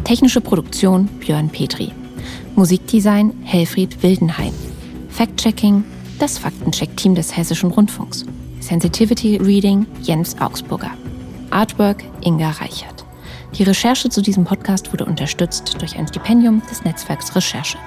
[0.06, 1.92] Technische Produktion Björn Petri.
[2.56, 4.54] Musikdesign Helfried Wildenhain.
[5.10, 5.84] Fact-Checking
[6.20, 8.26] das Faktencheck-Team des Hessischen Rundfunks.
[8.62, 10.92] Sensitivity Reading Jens Augsburger.
[11.50, 13.06] Artwork Inga Reichert.
[13.56, 17.78] Die Recherche zu diesem Podcast wurde unterstützt durch ein Stipendium des Netzwerks Recherche.